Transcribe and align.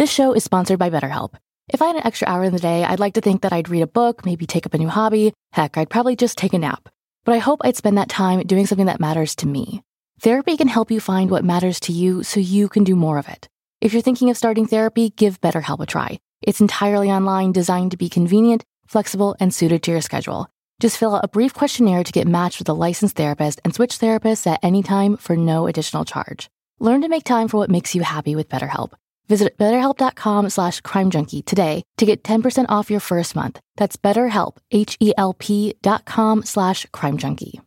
This 0.00 0.10
show 0.10 0.32
is 0.32 0.44
sponsored 0.44 0.78
by 0.78 0.88
BetterHelp. 0.88 1.34
If 1.68 1.82
I 1.82 1.88
had 1.88 1.96
an 1.96 2.06
extra 2.06 2.26
hour 2.26 2.42
in 2.44 2.54
the 2.54 2.58
day, 2.58 2.84
I'd 2.84 3.00
like 3.00 3.12
to 3.16 3.20
think 3.20 3.42
that 3.42 3.52
I'd 3.52 3.68
read 3.68 3.82
a 3.82 3.86
book, 3.86 4.24
maybe 4.24 4.46
take 4.46 4.64
up 4.64 4.72
a 4.72 4.78
new 4.78 4.88
hobby. 4.88 5.34
Heck, 5.52 5.76
I'd 5.76 5.90
probably 5.90 6.16
just 6.16 6.38
take 6.38 6.54
a 6.54 6.58
nap. 6.58 6.88
But 7.26 7.34
I 7.34 7.38
hope 7.38 7.60
I'd 7.62 7.76
spend 7.76 7.98
that 7.98 8.08
time 8.08 8.40
doing 8.46 8.64
something 8.64 8.86
that 8.86 8.98
matters 8.98 9.36
to 9.36 9.46
me. 9.46 9.82
Therapy 10.22 10.56
can 10.56 10.68
help 10.68 10.90
you 10.90 11.00
find 11.00 11.30
what 11.30 11.44
matters 11.44 11.78
to 11.80 11.92
you 11.92 12.22
so 12.22 12.40
you 12.40 12.70
can 12.70 12.82
do 12.82 12.96
more 12.96 13.18
of 13.18 13.28
it. 13.28 13.46
If 13.82 13.92
you're 13.92 14.00
thinking 14.00 14.30
of 14.30 14.38
starting 14.38 14.66
therapy, 14.66 15.10
give 15.10 15.38
BetterHelp 15.42 15.80
a 15.80 15.84
try. 15.84 16.18
It's 16.40 16.62
entirely 16.62 17.10
online, 17.10 17.52
designed 17.52 17.90
to 17.90 17.98
be 17.98 18.08
convenient, 18.08 18.64
flexible, 18.86 19.36
and 19.38 19.52
suited 19.52 19.82
to 19.82 19.90
your 19.90 20.00
schedule. 20.00 20.48
Just 20.80 20.96
fill 20.96 21.14
out 21.14 21.26
a 21.26 21.28
brief 21.28 21.52
questionnaire 21.52 22.04
to 22.04 22.12
get 22.12 22.26
matched 22.26 22.58
with 22.58 22.70
a 22.70 22.72
licensed 22.72 23.16
therapist 23.16 23.60
and 23.66 23.74
switch 23.74 23.98
therapists 23.98 24.46
at 24.46 24.60
any 24.62 24.82
time 24.82 25.18
for 25.18 25.36
no 25.36 25.66
additional 25.66 26.06
charge. 26.06 26.48
Learn 26.78 27.02
to 27.02 27.08
make 27.10 27.24
time 27.24 27.48
for 27.48 27.58
what 27.58 27.68
makes 27.68 27.94
you 27.94 28.00
happy 28.00 28.34
with 28.34 28.48
BetterHelp. 28.48 28.92
Visit 29.30 29.56
betterhelp.com 29.56 30.50
slash 30.50 30.80
crimejunkie 30.82 31.44
today 31.44 31.82
to 31.98 32.04
get 32.04 32.24
10% 32.24 32.66
off 32.68 32.90
your 32.90 32.98
first 32.98 33.36
month. 33.36 33.60
That's 33.76 33.96
betterhelp, 33.96 34.56
H-E-L-P 34.72 35.74
dot 35.80 36.04
com 36.04 36.42
slash 36.42 36.84
crimejunkie. 36.92 37.60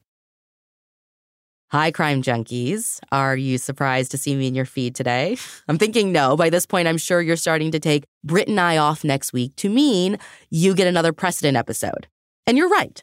Hi, 1.74 1.90
crime 1.90 2.22
junkies. 2.22 3.00
Are 3.12 3.36
you 3.36 3.58
surprised 3.58 4.12
to 4.12 4.18
see 4.20 4.36
me 4.36 4.48
in 4.48 4.54
your 4.54 4.66
feed 4.66 4.94
today? 4.94 5.38
I'm 5.68 5.80
thinking 5.80 6.12
no. 6.12 6.38
By 6.38 6.52
this 6.52 6.68
point, 6.68 6.88
I'm 6.88 7.00
sure 7.00 7.20
you're 7.20 7.36
starting 7.36 7.72
to 7.72 7.80
take 7.80 8.04
Brit 8.24 8.48
and 8.48 8.60
I 8.60 8.78
off 8.78 9.04
next 9.04 9.34
week 9.34 9.56
to 9.56 9.70
mean 9.70 10.18
you 10.52 10.76
get 10.76 10.86
another 10.86 11.14
precedent 11.14 11.58
episode. 11.58 12.08
And 12.46 12.58
you're 12.60 12.70
right. 12.70 13.02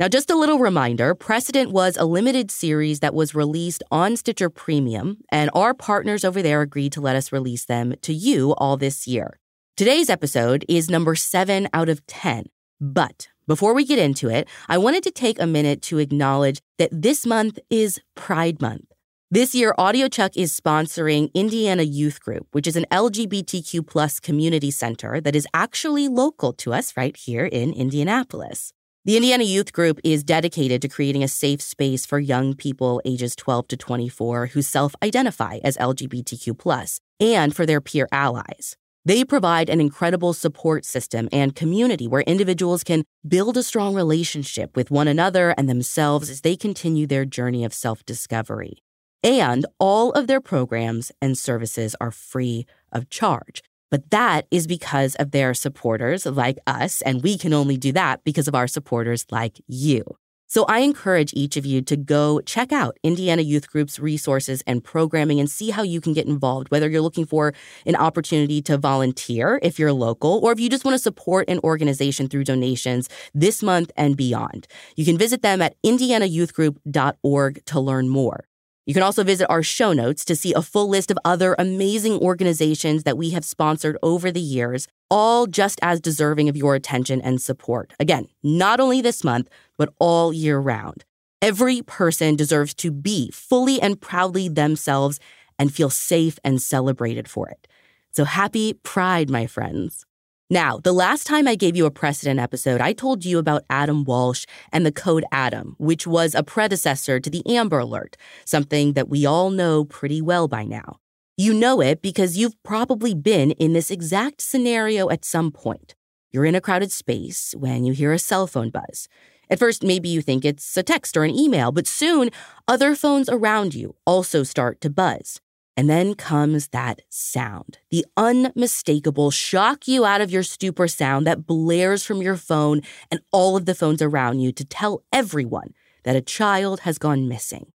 Now, 0.00 0.08
just 0.08 0.30
a 0.30 0.34
little 0.34 0.58
reminder 0.58 1.14
Precedent 1.14 1.72
was 1.72 1.98
a 1.98 2.06
limited 2.06 2.50
series 2.50 3.00
that 3.00 3.14
was 3.14 3.34
released 3.34 3.82
on 3.90 4.16
Stitcher 4.16 4.48
Premium, 4.48 5.18
and 5.30 5.50
our 5.52 5.74
partners 5.74 6.24
over 6.24 6.40
there 6.40 6.62
agreed 6.62 6.92
to 6.92 7.02
let 7.02 7.16
us 7.16 7.32
release 7.32 7.66
them 7.66 7.92
to 8.00 8.14
you 8.14 8.54
all 8.54 8.78
this 8.78 9.06
year. 9.06 9.38
Today's 9.76 10.08
episode 10.08 10.64
is 10.70 10.88
number 10.88 11.14
seven 11.14 11.68
out 11.74 11.90
of 11.90 12.06
10. 12.06 12.46
But 12.80 13.28
before 13.46 13.74
we 13.74 13.84
get 13.84 13.98
into 13.98 14.30
it, 14.30 14.48
I 14.70 14.78
wanted 14.78 15.02
to 15.02 15.10
take 15.10 15.38
a 15.38 15.46
minute 15.46 15.82
to 15.82 15.98
acknowledge 15.98 16.60
that 16.78 16.88
this 16.90 17.26
month 17.26 17.58
is 17.68 18.00
Pride 18.14 18.62
Month. 18.62 18.86
This 19.30 19.54
year, 19.54 19.74
AudioChuck 19.78 20.30
is 20.34 20.58
sponsoring 20.58 21.30
Indiana 21.34 21.82
Youth 21.82 22.20
Group, 22.20 22.46
which 22.52 22.66
is 22.66 22.74
an 22.74 22.86
LGBTQ 22.90 23.86
plus 23.86 24.18
community 24.18 24.70
center 24.70 25.20
that 25.20 25.36
is 25.36 25.46
actually 25.52 26.08
local 26.08 26.54
to 26.54 26.72
us 26.72 26.96
right 26.96 27.14
here 27.14 27.44
in 27.44 27.74
Indianapolis. 27.74 28.72
The 29.06 29.16
Indiana 29.16 29.44
Youth 29.44 29.72
Group 29.72 29.98
is 30.04 30.22
dedicated 30.22 30.82
to 30.82 30.88
creating 30.88 31.24
a 31.24 31.28
safe 31.28 31.62
space 31.62 32.04
for 32.04 32.18
young 32.18 32.52
people 32.52 33.00
ages 33.06 33.34
12 33.34 33.68
to 33.68 33.76
24 33.78 34.48
who 34.48 34.60
self 34.60 34.94
identify 35.02 35.58
as 35.64 35.78
LGBTQ, 35.78 36.98
and 37.18 37.56
for 37.56 37.64
their 37.64 37.80
peer 37.80 38.06
allies. 38.12 38.76
They 39.06 39.24
provide 39.24 39.70
an 39.70 39.80
incredible 39.80 40.34
support 40.34 40.84
system 40.84 41.30
and 41.32 41.56
community 41.56 42.06
where 42.06 42.20
individuals 42.26 42.84
can 42.84 43.04
build 43.26 43.56
a 43.56 43.62
strong 43.62 43.94
relationship 43.94 44.76
with 44.76 44.90
one 44.90 45.08
another 45.08 45.54
and 45.56 45.66
themselves 45.66 46.28
as 46.28 46.42
they 46.42 46.54
continue 46.54 47.06
their 47.06 47.24
journey 47.24 47.64
of 47.64 47.72
self 47.72 48.04
discovery. 48.04 48.82
And 49.22 49.64
all 49.78 50.12
of 50.12 50.26
their 50.26 50.42
programs 50.42 51.10
and 51.22 51.38
services 51.38 51.96
are 52.02 52.10
free 52.10 52.66
of 52.92 53.08
charge. 53.08 53.62
But 53.90 54.10
that 54.10 54.46
is 54.50 54.66
because 54.66 55.14
of 55.16 55.32
their 55.32 55.54
supporters 55.54 56.26
like 56.26 56.58
us, 56.66 57.02
and 57.02 57.22
we 57.22 57.36
can 57.36 57.52
only 57.52 57.76
do 57.76 57.92
that 57.92 58.22
because 58.24 58.48
of 58.48 58.54
our 58.54 58.68
supporters 58.68 59.26
like 59.30 59.60
you. 59.66 60.04
So 60.50 60.64
I 60.64 60.80
encourage 60.80 61.32
each 61.32 61.56
of 61.56 61.64
you 61.64 61.80
to 61.82 61.96
go 61.96 62.40
check 62.40 62.72
out 62.72 62.98
Indiana 63.04 63.40
Youth 63.40 63.70
Group's 63.70 64.00
resources 64.00 64.64
and 64.66 64.82
programming 64.82 65.38
and 65.38 65.48
see 65.48 65.70
how 65.70 65.82
you 65.82 66.00
can 66.00 66.12
get 66.12 66.26
involved, 66.26 66.72
whether 66.72 66.90
you're 66.90 67.02
looking 67.02 67.24
for 67.24 67.54
an 67.86 67.94
opportunity 67.94 68.60
to 68.62 68.76
volunteer 68.76 69.60
if 69.62 69.78
you're 69.78 69.92
local, 69.92 70.40
or 70.42 70.50
if 70.50 70.58
you 70.58 70.68
just 70.68 70.84
want 70.84 70.96
to 70.96 70.98
support 70.98 71.48
an 71.48 71.60
organization 71.62 72.28
through 72.28 72.42
donations 72.42 73.08
this 73.32 73.62
month 73.62 73.92
and 73.96 74.16
beyond. 74.16 74.66
You 74.96 75.04
can 75.04 75.16
visit 75.16 75.42
them 75.42 75.62
at 75.62 75.76
indianayouthgroup.org 75.86 77.64
to 77.66 77.80
learn 77.80 78.08
more. 78.08 78.49
You 78.86 78.94
can 78.94 79.02
also 79.02 79.22
visit 79.22 79.48
our 79.50 79.62
show 79.62 79.92
notes 79.92 80.24
to 80.24 80.34
see 80.34 80.54
a 80.54 80.62
full 80.62 80.88
list 80.88 81.10
of 81.10 81.18
other 81.24 81.54
amazing 81.58 82.14
organizations 82.14 83.04
that 83.04 83.18
we 83.18 83.30
have 83.30 83.44
sponsored 83.44 83.96
over 84.02 84.32
the 84.32 84.40
years, 84.40 84.88
all 85.10 85.46
just 85.46 85.78
as 85.82 86.00
deserving 86.00 86.48
of 86.48 86.56
your 86.56 86.74
attention 86.74 87.20
and 87.20 87.40
support. 87.40 87.92
Again, 88.00 88.28
not 88.42 88.80
only 88.80 89.00
this 89.00 89.22
month, 89.22 89.48
but 89.76 89.92
all 89.98 90.32
year 90.32 90.58
round. 90.58 91.04
Every 91.42 91.82
person 91.82 92.36
deserves 92.36 92.74
to 92.74 92.90
be 92.90 93.30
fully 93.30 93.80
and 93.80 94.00
proudly 94.00 94.48
themselves 94.48 95.20
and 95.58 95.72
feel 95.72 95.90
safe 95.90 96.38
and 96.42 96.60
celebrated 96.60 97.28
for 97.28 97.48
it. 97.48 97.68
So 98.12 98.24
happy 98.24 98.74
Pride, 98.74 99.30
my 99.30 99.46
friends. 99.46 100.04
Now, 100.52 100.78
the 100.78 100.92
last 100.92 101.28
time 101.28 101.46
I 101.46 101.54
gave 101.54 101.76
you 101.76 101.86
a 101.86 101.92
precedent 101.92 102.40
episode, 102.40 102.80
I 102.80 102.92
told 102.92 103.24
you 103.24 103.38
about 103.38 103.62
Adam 103.70 104.02
Walsh 104.02 104.46
and 104.72 104.84
the 104.84 104.90
Code 104.90 105.24
Adam, 105.30 105.76
which 105.78 106.08
was 106.08 106.34
a 106.34 106.42
predecessor 106.42 107.20
to 107.20 107.30
the 107.30 107.46
Amber 107.46 107.78
Alert, 107.78 108.16
something 108.44 108.94
that 108.94 109.08
we 109.08 109.24
all 109.24 109.50
know 109.50 109.84
pretty 109.84 110.20
well 110.20 110.48
by 110.48 110.64
now. 110.64 110.98
You 111.36 111.54
know 111.54 111.80
it 111.80 112.02
because 112.02 112.36
you've 112.36 112.60
probably 112.64 113.14
been 113.14 113.52
in 113.52 113.74
this 113.74 113.92
exact 113.92 114.40
scenario 114.42 115.08
at 115.08 115.24
some 115.24 115.52
point. 115.52 115.94
You're 116.32 116.46
in 116.46 116.56
a 116.56 116.60
crowded 116.60 116.90
space 116.90 117.54
when 117.56 117.84
you 117.84 117.92
hear 117.92 118.12
a 118.12 118.18
cell 118.18 118.48
phone 118.48 118.70
buzz. 118.70 119.06
At 119.48 119.60
first, 119.60 119.84
maybe 119.84 120.08
you 120.08 120.20
think 120.20 120.44
it's 120.44 120.76
a 120.76 120.82
text 120.82 121.16
or 121.16 121.22
an 121.22 121.30
email, 121.30 121.70
but 121.70 121.86
soon 121.86 122.28
other 122.66 122.96
phones 122.96 123.28
around 123.28 123.72
you 123.72 123.94
also 124.04 124.42
start 124.42 124.80
to 124.80 124.90
buzz. 124.90 125.40
And 125.76 125.88
then 125.88 126.14
comes 126.14 126.68
that 126.68 127.00
sound, 127.08 127.78
the 127.90 128.04
unmistakable 128.16 129.30
shock 129.30 129.88
you 129.88 130.04
out 130.04 130.20
of 130.20 130.30
your 130.30 130.42
stupor 130.42 130.88
sound 130.88 131.26
that 131.26 131.46
blares 131.46 132.04
from 132.04 132.20
your 132.20 132.36
phone 132.36 132.82
and 133.10 133.20
all 133.32 133.56
of 133.56 133.66
the 133.66 133.74
phones 133.74 134.02
around 134.02 134.40
you 134.40 134.52
to 134.52 134.64
tell 134.64 135.02
everyone 135.12 135.74
that 136.04 136.16
a 136.16 136.20
child 136.20 136.80
has 136.80 136.98
gone 136.98 137.28
missing. 137.28 137.72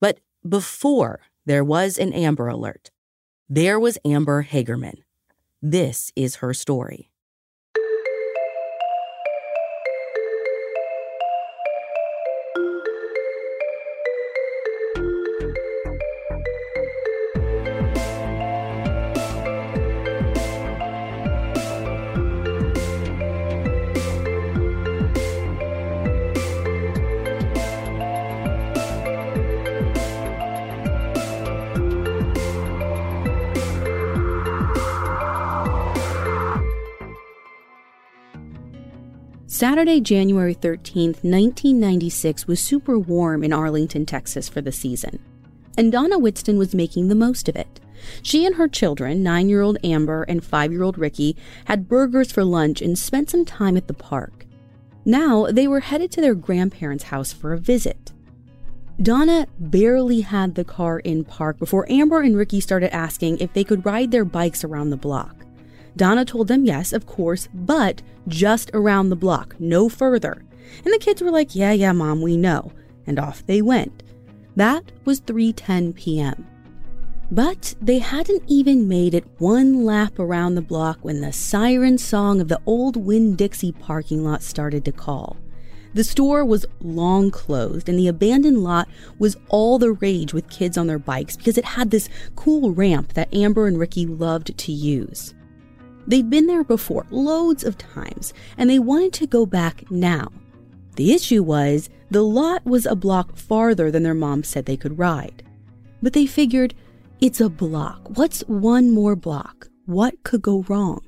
But 0.00 0.20
before 0.48 1.20
there 1.44 1.64
was 1.64 1.98
an 1.98 2.12
Amber 2.12 2.48
Alert, 2.48 2.90
there 3.48 3.78
was 3.78 3.98
Amber 4.04 4.44
Hagerman. 4.44 4.98
This 5.62 6.12
is 6.16 6.36
her 6.36 6.52
story. 6.52 7.10
Saturday, 39.56 40.02
January 40.02 40.52
13, 40.52 41.12
1996 41.22 42.46
was 42.46 42.60
super 42.60 42.98
warm 42.98 43.42
in 43.42 43.54
Arlington, 43.54 44.04
Texas 44.04 44.50
for 44.50 44.60
the 44.60 44.70
season. 44.70 45.18
And 45.78 45.90
Donna 45.90 46.18
Whitson 46.18 46.58
was 46.58 46.74
making 46.74 47.08
the 47.08 47.14
most 47.14 47.48
of 47.48 47.56
it. 47.56 47.80
She 48.20 48.44
and 48.44 48.56
her 48.56 48.68
children, 48.68 49.22
nine 49.22 49.48
year 49.48 49.62
old 49.62 49.78
Amber 49.82 50.24
and 50.24 50.44
five 50.44 50.72
year 50.72 50.82
old 50.82 50.98
Ricky, 50.98 51.38
had 51.64 51.88
burgers 51.88 52.30
for 52.30 52.44
lunch 52.44 52.82
and 52.82 52.98
spent 52.98 53.30
some 53.30 53.46
time 53.46 53.78
at 53.78 53.88
the 53.88 53.94
park. 53.94 54.44
Now 55.06 55.46
they 55.46 55.66
were 55.66 55.80
headed 55.80 56.10
to 56.12 56.20
their 56.20 56.34
grandparents' 56.34 57.04
house 57.04 57.32
for 57.32 57.54
a 57.54 57.58
visit. 57.58 58.12
Donna 59.00 59.46
barely 59.58 60.20
had 60.20 60.54
the 60.54 60.64
car 60.64 60.98
in 60.98 61.24
park 61.24 61.58
before 61.58 61.90
Amber 61.90 62.20
and 62.20 62.36
Ricky 62.36 62.60
started 62.60 62.94
asking 62.94 63.38
if 63.38 63.54
they 63.54 63.64
could 63.64 63.86
ride 63.86 64.10
their 64.10 64.26
bikes 64.26 64.64
around 64.64 64.90
the 64.90 64.98
block. 64.98 65.45
Donna 65.96 66.24
told 66.24 66.48
them 66.48 66.64
yes, 66.64 66.92
of 66.92 67.06
course, 67.06 67.48
but 67.54 68.02
just 68.28 68.70
around 68.74 69.08
the 69.08 69.16
block, 69.16 69.56
no 69.58 69.88
further. 69.88 70.44
And 70.84 70.92
the 70.92 70.98
kids 70.98 71.22
were 71.22 71.30
like, 71.30 71.54
"Yeah, 71.54 71.72
yeah, 71.72 71.92
mom, 71.92 72.20
we 72.20 72.36
know." 72.36 72.72
And 73.06 73.18
off 73.18 73.46
they 73.46 73.62
went. 73.62 74.02
That 74.56 74.92
was 75.04 75.20
3:10 75.20 75.94
p.m. 75.94 76.46
But 77.30 77.74
they 77.80 77.98
hadn't 77.98 78.44
even 78.46 78.88
made 78.88 79.14
it 79.14 79.26
one 79.38 79.84
lap 79.84 80.18
around 80.18 80.54
the 80.54 80.62
block 80.62 80.98
when 81.02 81.20
the 81.20 81.32
siren 81.32 81.98
song 81.98 82.40
of 82.40 82.48
the 82.48 82.60
old 82.66 82.96
Winn 82.96 83.34
Dixie 83.34 83.72
parking 83.72 84.24
lot 84.24 84.42
started 84.42 84.84
to 84.84 84.92
call. 84.92 85.36
The 85.94 86.04
store 86.04 86.44
was 86.44 86.66
long 86.80 87.30
closed, 87.30 87.88
and 87.88 87.98
the 87.98 88.08
abandoned 88.08 88.62
lot 88.62 88.86
was 89.18 89.36
all 89.48 89.78
the 89.78 89.92
rage 89.92 90.34
with 90.34 90.50
kids 90.50 90.76
on 90.76 90.86
their 90.86 90.98
bikes 90.98 91.36
because 91.36 91.56
it 91.56 91.64
had 91.64 91.90
this 91.90 92.10
cool 92.36 92.72
ramp 92.72 93.14
that 93.14 93.34
Amber 93.34 93.66
and 93.66 93.78
Ricky 93.78 94.04
loved 94.04 94.56
to 94.58 94.72
use. 94.72 95.34
They'd 96.06 96.30
been 96.30 96.46
there 96.46 96.64
before, 96.64 97.06
loads 97.10 97.64
of 97.64 97.78
times, 97.78 98.32
and 98.56 98.70
they 98.70 98.78
wanted 98.78 99.12
to 99.14 99.26
go 99.26 99.44
back 99.46 99.90
now. 99.90 100.28
The 100.96 101.12
issue 101.12 101.42
was 101.42 101.90
the 102.10 102.22
lot 102.22 102.64
was 102.64 102.86
a 102.86 102.94
block 102.94 103.36
farther 103.36 103.90
than 103.90 104.02
their 104.02 104.14
mom 104.14 104.44
said 104.44 104.66
they 104.66 104.76
could 104.76 104.98
ride. 104.98 105.42
But 106.02 106.12
they 106.12 106.26
figured 106.26 106.74
it's 107.20 107.40
a 107.40 107.48
block. 107.48 108.16
What's 108.16 108.40
one 108.42 108.90
more 108.90 109.16
block? 109.16 109.68
What 109.86 110.22
could 110.22 110.42
go 110.42 110.64
wrong? 110.68 111.00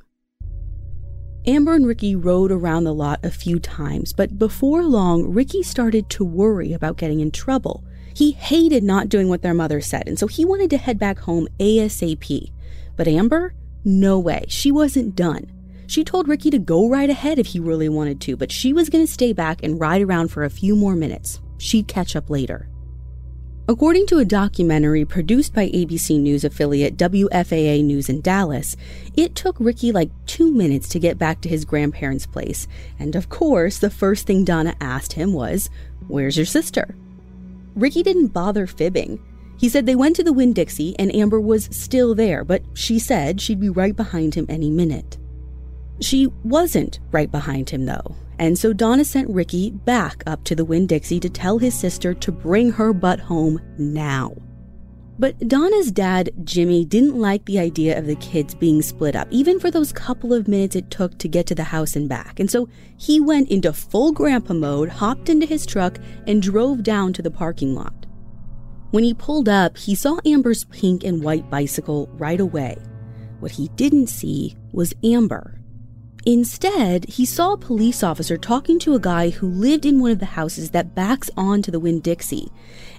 Amber 1.46 1.74
and 1.74 1.86
Ricky 1.86 2.14
rode 2.14 2.50
around 2.50 2.84
the 2.84 2.92
lot 2.92 3.24
a 3.24 3.30
few 3.30 3.58
times, 3.58 4.12
but 4.12 4.38
before 4.38 4.84
long, 4.84 5.32
Ricky 5.32 5.62
started 5.62 6.10
to 6.10 6.24
worry 6.24 6.72
about 6.72 6.98
getting 6.98 7.20
in 7.20 7.30
trouble. 7.30 7.84
He 8.12 8.32
hated 8.32 8.82
not 8.82 9.08
doing 9.08 9.28
what 9.28 9.42
their 9.42 9.54
mother 9.54 9.80
said, 9.80 10.08
and 10.08 10.18
so 10.18 10.26
he 10.26 10.44
wanted 10.44 10.70
to 10.70 10.76
head 10.76 10.98
back 10.98 11.20
home 11.20 11.46
ASAP. 11.58 12.50
But 12.96 13.08
Amber? 13.08 13.54
No 13.88 14.18
way. 14.18 14.44
She 14.48 14.70
wasn't 14.70 15.16
done. 15.16 15.50
She 15.86 16.04
told 16.04 16.28
Ricky 16.28 16.50
to 16.50 16.58
go 16.58 16.90
right 16.90 17.08
ahead 17.08 17.38
if 17.38 17.46
he 17.46 17.58
really 17.58 17.88
wanted 17.88 18.20
to, 18.20 18.36
but 18.36 18.52
she 18.52 18.74
was 18.74 18.90
going 18.90 19.06
to 19.06 19.10
stay 19.10 19.32
back 19.32 19.62
and 19.62 19.80
ride 19.80 20.02
around 20.02 20.28
for 20.28 20.44
a 20.44 20.50
few 20.50 20.76
more 20.76 20.94
minutes. 20.94 21.40
She'd 21.56 21.88
catch 21.88 22.14
up 22.14 22.28
later. 22.28 22.68
According 23.66 24.06
to 24.08 24.18
a 24.18 24.26
documentary 24.26 25.06
produced 25.06 25.54
by 25.54 25.70
ABC 25.70 26.20
News 26.20 26.44
affiliate 26.44 26.98
WFAA 26.98 27.82
News 27.82 28.10
in 28.10 28.20
Dallas, 28.20 28.76
it 29.16 29.34
took 29.34 29.56
Ricky 29.58 29.90
like 29.90 30.10
two 30.26 30.52
minutes 30.52 30.90
to 30.90 30.98
get 30.98 31.16
back 31.16 31.40
to 31.40 31.48
his 31.48 31.64
grandparents' 31.64 32.26
place. 32.26 32.68
And 32.98 33.16
of 33.16 33.30
course, 33.30 33.78
the 33.78 33.88
first 33.88 34.26
thing 34.26 34.44
Donna 34.44 34.76
asked 34.82 35.14
him 35.14 35.32
was, 35.32 35.70
Where's 36.08 36.36
your 36.36 36.44
sister? 36.44 36.94
Ricky 37.74 38.02
didn't 38.02 38.34
bother 38.34 38.66
fibbing. 38.66 39.18
He 39.58 39.68
said 39.68 39.86
they 39.86 39.96
went 39.96 40.14
to 40.16 40.22
the 40.22 40.32
Winn 40.32 40.52
Dixie 40.52 40.94
and 40.98 41.14
Amber 41.14 41.40
was 41.40 41.68
still 41.72 42.14
there, 42.14 42.44
but 42.44 42.62
she 42.74 42.98
said 42.98 43.40
she'd 43.40 43.60
be 43.60 43.68
right 43.68 43.94
behind 43.94 44.34
him 44.34 44.46
any 44.48 44.70
minute. 44.70 45.18
She 46.00 46.28
wasn't 46.44 47.00
right 47.10 47.30
behind 47.30 47.68
him, 47.70 47.84
though, 47.84 48.14
and 48.38 48.56
so 48.56 48.72
Donna 48.72 49.04
sent 49.04 49.28
Ricky 49.28 49.72
back 49.72 50.22
up 50.26 50.44
to 50.44 50.54
the 50.54 50.64
Winn 50.64 50.86
Dixie 50.86 51.18
to 51.18 51.28
tell 51.28 51.58
his 51.58 51.74
sister 51.74 52.14
to 52.14 52.30
bring 52.30 52.70
her 52.70 52.92
butt 52.92 53.18
home 53.18 53.60
now. 53.76 54.32
But 55.18 55.48
Donna's 55.48 55.90
dad, 55.90 56.30
Jimmy, 56.44 56.84
didn't 56.84 57.16
like 57.16 57.44
the 57.44 57.58
idea 57.58 57.98
of 57.98 58.06
the 58.06 58.14
kids 58.14 58.54
being 58.54 58.80
split 58.80 59.16
up, 59.16 59.26
even 59.32 59.58
for 59.58 59.72
those 59.72 59.90
couple 59.90 60.32
of 60.32 60.46
minutes 60.46 60.76
it 60.76 60.92
took 60.92 61.18
to 61.18 61.26
get 61.26 61.46
to 61.48 61.56
the 61.56 61.64
house 61.64 61.96
and 61.96 62.08
back. 62.08 62.38
And 62.38 62.48
so 62.48 62.68
he 62.96 63.18
went 63.18 63.50
into 63.50 63.72
full 63.72 64.12
grandpa 64.12 64.54
mode, 64.54 64.88
hopped 64.88 65.28
into 65.28 65.46
his 65.46 65.66
truck, 65.66 65.98
and 66.28 66.40
drove 66.40 66.84
down 66.84 67.12
to 67.14 67.22
the 67.22 67.32
parking 67.32 67.74
lot. 67.74 68.06
When 68.90 69.04
he 69.04 69.12
pulled 69.12 69.48
up, 69.48 69.76
he 69.76 69.94
saw 69.94 70.18
Amber's 70.24 70.64
pink 70.64 71.04
and 71.04 71.22
white 71.22 71.50
bicycle 71.50 72.08
right 72.14 72.40
away. 72.40 72.78
What 73.40 73.52
he 73.52 73.68
didn't 73.76 74.06
see 74.06 74.56
was 74.72 74.94
Amber. 75.04 75.60
Instead, 76.24 77.04
he 77.06 77.24
saw 77.24 77.52
a 77.52 77.58
police 77.58 78.02
officer 78.02 78.36
talking 78.36 78.78
to 78.80 78.94
a 78.94 79.00
guy 79.00 79.30
who 79.30 79.48
lived 79.48 79.86
in 79.86 80.00
one 80.00 80.10
of 80.10 80.18
the 80.18 80.26
houses 80.26 80.70
that 80.70 80.94
backs 80.94 81.30
onto 81.36 81.70
the 81.70 81.80
Winn 81.80 82.00
Dixie, 82.00 82.50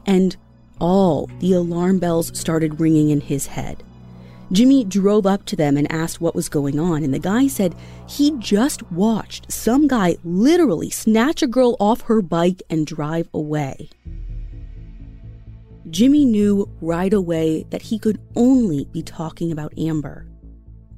and 0.05 0.37
all 0.79 1.29
the 1.39 1.53
alarm 1.53 1.99
bells 1.99 2.37
started 2.37 2.79
ringing 2.79 3.09
in 3.09 3.21
his 3.21 3.47
head. 3.47 3.83
Jimmy 4.51 4.83
drove 4.83 5.25
up 5.25 5.45
to 5.45 5.55
them 5.55 5.77
and 5.77 5.91
asked 5.91 6.21
what 6.21 6.33
was 6.33 6.49
going 6.49 6.79
on, 6.79 7.03
and 7.03 7.13
the 7.13 7.19
guy 7.19 7.47
said 7.47 7.75
he 8.07 8.31
just 8.39 8.89
watched 8.91 9.51
some 9.51 9.87
guy 9.87 10.17
literally 10.23 10.89
snatch 10.89 11.43
a 11.43 11.47
girl 11.47 11.75
off 11.79 12.01
her 12.01 12.21
bike 12.21 12.63
and 12.69 12.87
drive 12.87 13.29
away. 13.33 13.89
Jimmy 15.89 16.25
knew 16.25 16.69
right 16.81 17.13
away 17.13 17.65
that 17.69 17.83
he 17.83 17.99
could 17.99 18.19
only 18.35 18.85
be 18.85 19.01
talking 19.01 19.51
about 19.51 19.77
Amber. 19.77 20.27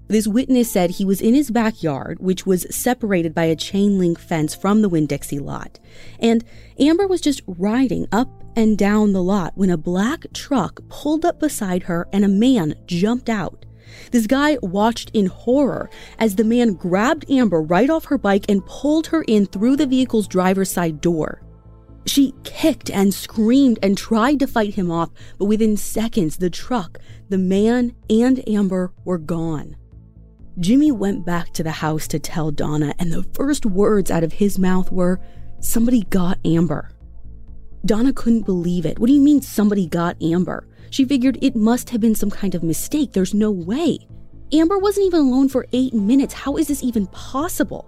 This 0.08 0.28
witness 0.28 0.70
said 0.70 0.90
he 0.90 1.06
was 1.06 1.22
in 1.22 1.34
his 1.34 1.52
backyard, 1.52 2.20
which 2.20 2.46
was 2.46 2.68
separated 2.70 3.34
by 3.34 3.46
a 3.46 3.56
chain 3.56 3.98
link 3.98 4.20
fence 4.20 4.54
from 4.54 4.82
the 4.82 4.90
Winn 4.90 5.06
Dixie 5.06 5.40
lot. 5.40 5.80
And 6.20 6.44
Amber 6.78 7.08
was 7.08 7.22
just 7.22 7.42
riding 7.48 8.08
up 8.12 8.44
and 8.58 8.78
down 8.78 9.14
the 9.14 9.24
lot 9.24 9.54
when 9.56 9.70
a 9.70 9.78
black 9.78 10.26
truck 10.34 10.82
pulled 10.90 11.24
up 11.24 11.40
beside 11.40 11.84
her 11.84 12.10
and 12.12 12.26
a 12.26 12.28
man 12.28 12.76
jumped 12.86 13.30
out. 13.30 13.66
This 14.12 14.28
guy 14.28 14.58
watched 14.62 15.12
in 15.14 15.28
horror 15.28 15.90
as 16.20 16.36
the 16.36 16.44
man 16.44 16.74
grabbed 16.74 17.30
Amber 17.32 17.62
right 17.62 17.90
off 17.90 18.06
her 18.06 18.18
bike 18.18 18.46
and 18.50 18.66
pulled 18.66 19.08
her 19.08 19.24
in 19.24 19.46
through 19.46 19.78
the 19.78 19.88
vehicle's 19.88 20.28
driver's 20.28 20.72
side 20.72 21.00
door. 21.00 21.42
She 22.06 22.34
kicked 22.44 22.90
and 22.90 23.14
screamed 23.14 23.80
and 23.84 23.98
tried 23.98 24.40
to 24.40 24.48
fight 24.48 24.74
him 24.74 24.90
off, 24.90 25.12
but 25.38 25.46
within 25.46 25.78
seconds, 25.78 26.38
the 26.38 26.50
truck, 26.50 27.00
the 27.30 27.38
man, 27.38 27.96
and 28.10 28.48
Amber 28.50 28.92
were 29.06 29.18
gone. 29.18 29.76
Jimmy 30.60 30.92
went 30.92 31.26
back 31.26 31.54
to 31.54 31.64
the 31.64 31.72
house 31.72 32.08
to 32.08 32.20
tell 32.20 32.52
Donna, 32.52 32.94
and 33.00 33.12
the 33.12 33.24
first 33.34 33.66
words 33.66 34.12
out 34.12 34.24
of 34.24 34.34
his 34.34 34.60
mouth 34.60 34.92
were, 34.92 35.20
Somebody 35.60 36.02
got 36.10 36.40
Amber. 36.44 36.90
Donna 37.86 38.14
couldn't 38.14 38.46
believe 38.46 38.86
it. 38.86 39.00
What 39.00 39.08
do 39.08 39.14
you 39.14 39.22
mean 39.22 39.42
somebody 39.42 39.88
got 39.88 40.22
Amber? 40.22 40.68
She 40.90 41.06
figured 41.06 41.38
it 41.42 41.56
must 41.56 41.92
have 41.92 42.02
been 42.02 42.16
some 42.16 42.32
kind 42.32 42.54
of 42.54 42.64
mistake. 42.64 43.14
There's 43.14 43.34
no 43.34 43.52
way. 43.52 44.00
Amber 44.52 44.78
wasn't 44.78 45.06
even 45.06 45.22
alone 45.22 45.50
for 45.50 45.66
eight 45.72 45.94
minutes. 45.94 46.34
How 46.34 46.58
is 46.58 46.68
this 46.68 46.84
even 46.84 47.08
possible? 47.08 47.88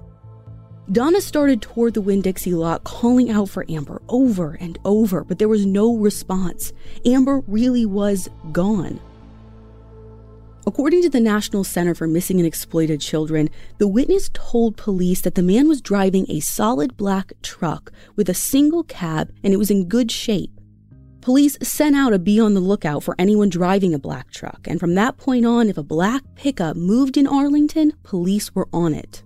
Donna 0.91 1.21
started 1.21 1.61
toward 1.61 1.93
the 1.93 2.01
Winn 2.01 2.21
Dixie 2.21 2.53
lot, 2.53 2.83
calling 2.83 3.31
out 3.31 3.49
for 3.49 3.65
Amber 3.69 4.01
over 4.09 4.57
and 4.59 4.77
over, 4.83 5.23
but 5.23 5.39
there 5.39 5.47
was 5.47 5.65
no 5.65 5.95
response. 5.95 6.73
Amber 7.05 7.41
really 7.47 7.85
was 7.85 8.29
gone. 8.51 8.99
According 10.67 11.01
to 11.03 11.09
the 11.09 11.21
National 11.21 11.63
Center 11.63 11.95
for 11.95 12.05
Missing 12.05 12.39
and 12.39 12.47
Exploited 12.47 12.99
Children, 12.99 13.49
the 13.77 13.87
witness 13.87 14.29
told 14.33 14.75
police 14.75 15.21
that 15.21 15.35
the 15.35 15.41
man 15.41 15.69
was 15.69 15.81
driving 15.81 16.25
a 16.29 16.41
solid 16.41 16.97
black 16.97 17.31
truck 17.41 17.91
with 18.17 18.27
a 18.29 18.33
single 18.33 18.83
cab 18.83 19.31
and 19.41 19.53
it 19.53 19.57
was 19.57 19.71
in 19.71 19.87
good 19.87 20.11
shape. 20.11 20.51
Police 21.21 21.57
sent 21.61 21.95
out 21.95 22.11
a 22.11 22.19
be 22.19 22.41
on 22.41 22.53
the 22.53 22.59
lookout 22.59 23.03
for 23.03 23.15
anyone 23.17 23.47
driving 23.47 23.93
a 23.93 23.99
black 23.99 24.31
truck, 24.31 24.67
and 24.67 24.81
from 24.81 24.95
that 24.95 25.15
point 25.15 25.45
on, 25.45 25.69
if 25.69 25.77
a 25.77 25.83
black 25.83 26.23
pickup 26.35 26.75
moved 26.75 27.15
in 27.15 27.25
Arlington, 27.25 27.93
police 28.03 28.53
were 28.53 28.67
on 28.73 28.93
it. 28.93 29.22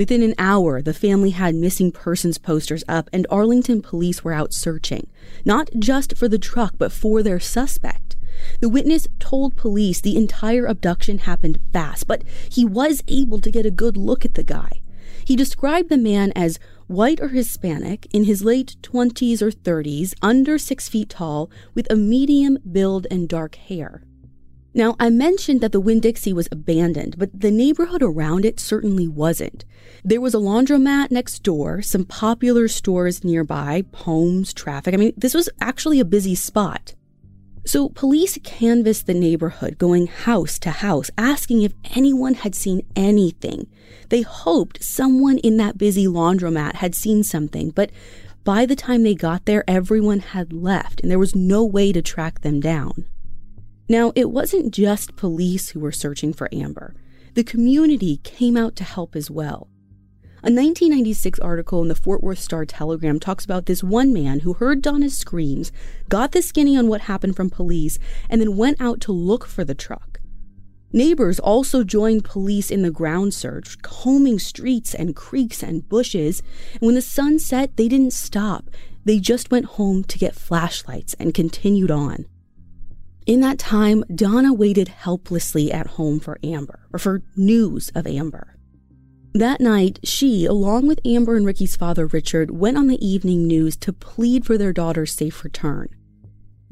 Within 0.00 0.22
an 0.22 0.34
hour, 0.38 0.80
the 0.80 0.94
family 0.94 1.28
had 1.28 1.54
missing 1.54 1.92
persons 1.92 2.38
posters 2.38 2.82
up, 2.88 3.10
and 3.12 3.26
Arlington 3.28 3.82
police 3.82 4.24
were 4.24 4.32
out 4.32 4.54
searching, 4.54 5.08
not 5.44 5.68
just 5.78 6.16
for 6.16 6.26
the 6.26 6.38
truck, 6.38 6.76
but 6.78 6.90
for 6.90 7.22
their 7.22 7.38
suspect. 7.38 8.16
The 8.60 8.70
witness 8.70 9.06
told 9.18 9.58
police 9.58 10.00
the 10.00 10.16
entire 10.16 10.64
abduction 10.64 11.18
happened 11.18 11.58
fast, 11.74 12.06
but 12.06 12.24
he 12.48 12.64
was 12.64 13.02
able 13.08 13.42
to 13.42 13.50
get 13.50 13.66
a 13.66 13.70
good 13.70 13.98
look 13.98 14.24
at 14.24 14.32
the 14.32 14.42
guy. 14.42 14.80
He 15.22 15.36
described 15.36 15.90
the 15.90 15.98
man 15.98 16.32
as 16.34 16.58
white 16.86 17.20
or 17.20 17.28
Hispanic, 17.28 18.06
in 18.10 18.24
his 18.24 18.42
late 18.42 18.76
20s 18.80 19.42
or 19.42 19.50
30s, 19.50 20.14
under 20.22 20.56
six 20.56 20.88
feet 20.88 21.10
tall, 21.10 21.50
with 21.74 21.86
a 21.92 21.94
medium 21.94 22.56
build 22.72 23.06
and 23.10 23.28
dark 23.28 23.56
hair. 23.56 24.02
Now, 24.72 24.94
I 25.00 25.10
mentioned 25.10 25.60
that 25.62 25.72
the 25.72 25.80
Winn 25.80 25.98
Dixie 25.98 26.32
was 26.32 26.48
abandoned, 26.52 27.16
but 27.18 27.30
the 27.38 27.50
neighborhood 27.50 28.02
around 28.02 28.44
it 28.44 28.60
certainly 28.60 29.08
wasn't. 29.08 29.64
There 30.04 30.20
was 30.20 30.32
a 30.32 30.38
laundromat 30.38 31.10
next 31.10 31.42
door, 31.42 31.82
some 31.82 32.04
popular 32.04 32.68
stores 32.68 33.24
nearby, 33.24 33.84
homes, 33.92 34.54
traffic. 34.54 34.94
I 34.94 34.96
mean, 34.96 35.12
this 35.16 35.34
was 35.34 35.48
actually 35.60 35.98
a 35.98 36.04
busy 36.04 36.36
spot. 36.36 36.94
So 37.66 37.88
police 37.88 38.38
canvassed 38.44 39.06
the 39.06 39.14
neighborhood, 39.14 39.76
going 39.76 40.06
house 40.06 40.58
to 40.60 40.70
house, 40.70 41.10
asking 41.18 41.62
if 41.62 41.72
anyone 41.96 42.34
had 42.34 42.54
seen 42.54 42.86
anything. 42.94 43.66
They 44.08 44.22
hoped 44.22 44.82
someone 44.82 45.38
in 45.38 45.56
that 45.56 45.78
busy 45.78 46.06
laundromat 46.06 46.76
had 46.76 46.94
seen 46.94 47.24
something, 47.24 47.70
but 47.70 47.90
by 48.44 48.66
the 48.66 48.76
time 48.76 49.02
they 49.02 49.14
got 49.14 49.46
there, 49.46 49.64
everyone 49.68 50.20
had 50.20 50.52
left 50.52 51.00
and 51.00 51.10
there 51.10 51.18
was 51.18 51.34
no 51.34 51.64
way 51.64 51.92
to 51.92 52.00
track 52.00 52.40
them 52.40 52.60
down. 52.60 53.04
Now, 53.90 54.12
it 54.14 54.30
wasn't 54.30 54.72
just 54.72 55.16
police 55.16 55.70
who 55.70 55.80
were 55.80 55.90
searching 55.90 56.32
for 56.32 56.48
Amber. 56.52 56.94
The 57.34 57.42
community 57.42 58.18
came 58.18 58.56
out 58.56 58.76
to 58.76 58.84
help 58.84 59.16
as 59.16 59.32
well. 59.32 59.66
A 60.44 60.46
1996 60.46 61.40
article 61.40 61.82
in 61.82 61.88
the 61.88 61.96
Fort 61.96 62.22
Worth 62.22 62.38
Star 62.38 62.64
Telegram 62.64 63.18
talks 63.18 63.44
about 63.44 63.66
this 63.66 63.82
one 63.82 64.12
man 64.12 64.40
who 64.40 64.52
heard 64.52 64.80
Donna's 64.80 65.18
screams, 65.18 65.72
got 66.08 66.30
the 66.30 66.40
skinny 66.40 66.76
on 66.76 66.86
what 66.86 67.00
happened 67.00 67.34
from 67.34 67.50
police, 67.50 67.98
and 68.28 68.40
then 68.40 68.56
went 68.56 68.80
out 68.80 69.00
to 69.00 69.12
look 69.12 69.44
for 69.44 69.64
the 69.64 69.74
truck. 69.74 70.20
Neighbors 70.92 71.40
also 71.40 71.82
joined 71.82 72.24
police 72.24 72.70
in 72.70 72.82
the 72.82 72.92
ground 72.92 73.34
search, 73.34 73.82
combing 73.82 74.38
streets 74.38 74.94
and 74.94 75.16
creeks 75.16 75.64
and 75.64 75.88
bushes. 75.88 76.44
And 76.74 76.82
when 76.82 76.94
the 76.94 77.02
sun 77.02 77.40
set, 77.40 77.76
they 77.76 77.88
didn't 77.88 78.12
stop. 78.12 78.70
They 79.04 79.18
just 79.18 79.50
went 79.50 79.66
home 79.66 80.04
to 80.04 80.16
get 80.16 80.36
flashlights 80.36 81.14
and 81.14 81.34
continued 81.34 81.90
on. 81.90 82.26
In 83.26 83.40
that 83.40 83.58
time, 83.58 84.04
Donna 84.14 84.52
waited 84.52 84.88
helplessly 84.88 85.70
at 85.70 85.86
home 85.88 86.20
for 86.20 86.38
Amber, 86.42 86.80
or 86.92 86.98
for 86.98 87.22
news 87.36 87.90
of 87.94 88.06
Amber. 88.06 88.56
That 89.32 89.60
night, 89.60 90.00
she, 90.02 90.44
along 90.46 90.88
with 90.88 90.98
Amber 91.04 91.36
and 91.36 91.46
Ricky's 91.46 91.76
father, 91.76 92.06
Richard, 92.06 92.50
went 92.50 92.76
on 92.76 92.88
the 92.88 93.04
evening 93.06 93.46
news 93.46 93.76
to 93.76 93.92
plead 93.92 94.44
for 94.44 94.58
their 94.58 94.72
daughter's 94.72 95.12
safe 95.12 95.44
return. 95.44 95.88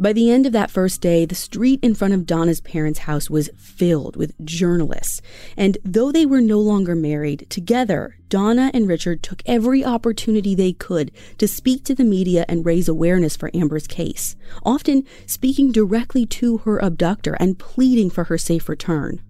By 0.00 0.12
the 0.12 0.30
end 0.30 0.46
of 0.46 0.52
that 0.52 0.70
first 0.70 1.00
day, 1.00 1.24
the 1.24 1.34
street 1.34 1.80
in 1.82 1.92
front 1.92 2.14
of 2.14 2.24
Donna's 2.24 2.60
parents' 2.60 3.00
house 3.00 3.28
was 3.28 3.50
filled 3.56 4.14
with 4.14 4.32
journalists. 4.44 5.20
And 5.56 5.76
though 5.84 6.12
they 6.12 6.24
were 6.24 6.40
no 6.40 6.60
longer 6.60 6.94
married, 6.94 7.48
together, 7.50 8.16
Donna 8.28 8.70
and 8.72 8.86
Richard 8.86 9.24
took 9.24 9.42
every 9.44 9.84
opportunity 9.84 10.54
they 10.54 10.72
could 10.72 11.10
to 11.38 11.48
speak 11.48 11.82
to 11.84 11.96
the 11.96 12.04
media 12.04 12.44
and 12.48 12.64
raise 12.64 12.88
awareness 12.88 13.34
for 13.34 13.50
Amber's 13.52 13.88
case, 13.88 14.36
often 14.64 15.04
speaking 15.26 15.72
directly 15.72 16.26
to 16.26 16.58
her 16.58 16.78
abductor 16.78 17.34
and 17.40 17.58
pleading 17.58 18.08
for 18.08 18.24
her 18.24 18.38
safe 18.38 18.68
return. 18.68 19.20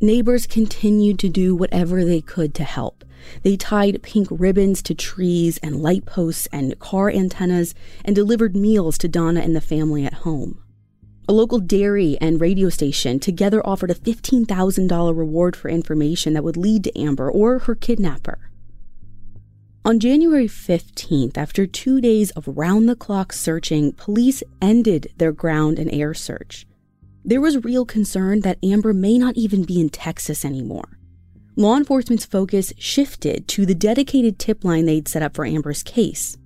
Neighbors 0.00 0.46
continued 0.46 1.18
to 1.18 1.28
do 1.28 1.56
whatever 1.56 2.04
they 2.04 2.20
could 2.20 2.54
to 2.54 2.64
help. 2.64 3.04
They 3.42 3.56
tied 3.56 4.02
pink 4.02 4.28
ribbons 4.30 4.82
to 4.82 4.94
trees 4.94 5.58
and 5.58 5.82
light 5.82 6.04
posts 6.06 6.48
and 6.52 6.78
car 6.78 7.10
antennas 7.10 7.74
and 8.04 8.14
delivered 8.14 8.56
meals 8.56 8.98
to 8.98 9.08
Donna 9.08 9.40
and 9.40 9.54
the 9.54 9.60
family 9.60 10.04
at 10.04 10.14
home. 10.14 10.62
A 11.28 11.32
local 11.32 11.60
dairy 11.60 12.18
and 12.20 12.40
radio 12.40 12.68
station 12.68 13.20
together 13.20 13.64
offered 13.64 13.90
a 13.90 13.94
$15,000 13.94 15.16
reward 15.16 15.54
for 15.54 15.68
information 15.68 16.32
that 16.32 16.42
would 16.42 16.56
lead 16.56 16.84
to 16.84 16.98
Amber 16.98 17.30
or 17.30 17.60
her 17.60 17.74
kidnapper. 17.74 18.50
On 19.84 19.98
January 19.98 20.46
15th, 20.46 21.36
after 21.36 21.66
two 21.66 22.00
days 22.00 22.30
of 22.32 22.46
round 22.46 22.88
the 22.88 22.96
clock 22.96 23.32
searching, 23.32 23.92
police 23.92 24.42
ended 24.60 25.12
their 25.16 25.32
ground 25.32 25.78
and 25.78 25.92
air 25.92 26.14
search. 26.14 26.66
There 27.24 27.40
was 27.40 27.64
real 27.64 27.84
concern 27.84 28.40
that 28.40 28.58
Amber 28.64 28.92
may 28.92 29.16
not 29.16 29.36
even 29.36 29.64
be 29.64 29.80
in 29.80 29.90
Texas 29.90 30.44
anymore 30.44 30.98
law 31.56 31.76
enforcement's 31.76 32.24
focus 32.24 32.72
shifted 32.78 33.46
to 33.48 33.66
the 33.66 33.74
dedicated 33.74 34.38
tip 34.38 34.64
line 34.64 34.86
they'd 34.86 35.08
set 35.08 35.22
up 35.22 35.34
for 35.34 35.44
Amber's 35.44 35.82
case. 35.82 36.38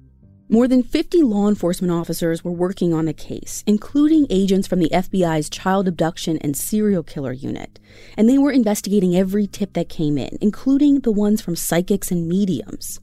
More 0.49 0.69
than 0.69 0.83
50 0.83 1.23
law 1.23 1.49
enforcement 1.49 1.93
officers 1.93 2.45
were 2.45 2.53
working 2.53 2.95
on 2.95 3.07
the 3.07 3.13
case, 3.13 3.65
including 3.67 4.27
agents 4.31 4.69
from 4.69 4.79
the 4.79 4.91
FBI's 4.91 5.51
Child 5.51 5.89
Abduction 5.89 6.39
and 6.39 6.57
Serial 6.57 7.03
Killer 7.03 7.33
Unit, 7.33 7.81
and 8.17 8.29
they 8.29 8.39
were 8.39 8.53
investigating 8.53 9.17
every 9.17 9.47
tip 9.47 9.73
that 9.73 9.89
came 9.89 10.17
in, 10.19 10.39
including 10.41 11.01
the 11.01 11.13
ones 11.13 11.41
from 11.41 11.57
psychics 11.57 12.13
and 12.13 12.29
mediums. 12.29 13.01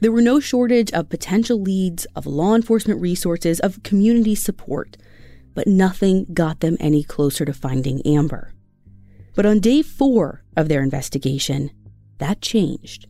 There 0.00 0.12
were 0.12 0.20
no 0.20 0.40
shortage 0.40 0.92
of 0.92 1.08
potential 1.08 1.60
leads, 1.60 2.06
of 2.14 2.26
law 2.26 2.54
enforcement 2.54 3.00
resources, 3.00 3.58
of 3.60 3.82
community 3.82 4.34
support, 4.34 4.98
but 5.54 5.66
nothing 5.66 6.26
got 6.34 6.60
them 6.60 6.76
any 6.78 7.02
closer 7.02 7.46
to 7.46 7.54
finding 7.54 8.06
Amber. 8.06 8.52
But 9.36 9.46
on 9.46 9.60
day 9.60 9.82
four 9.82 10.42
of 10.56 10.68
their 10.68 10.82
investigation, 10.82 11.70
that 12.18 12.40
changed. 12.40 13.06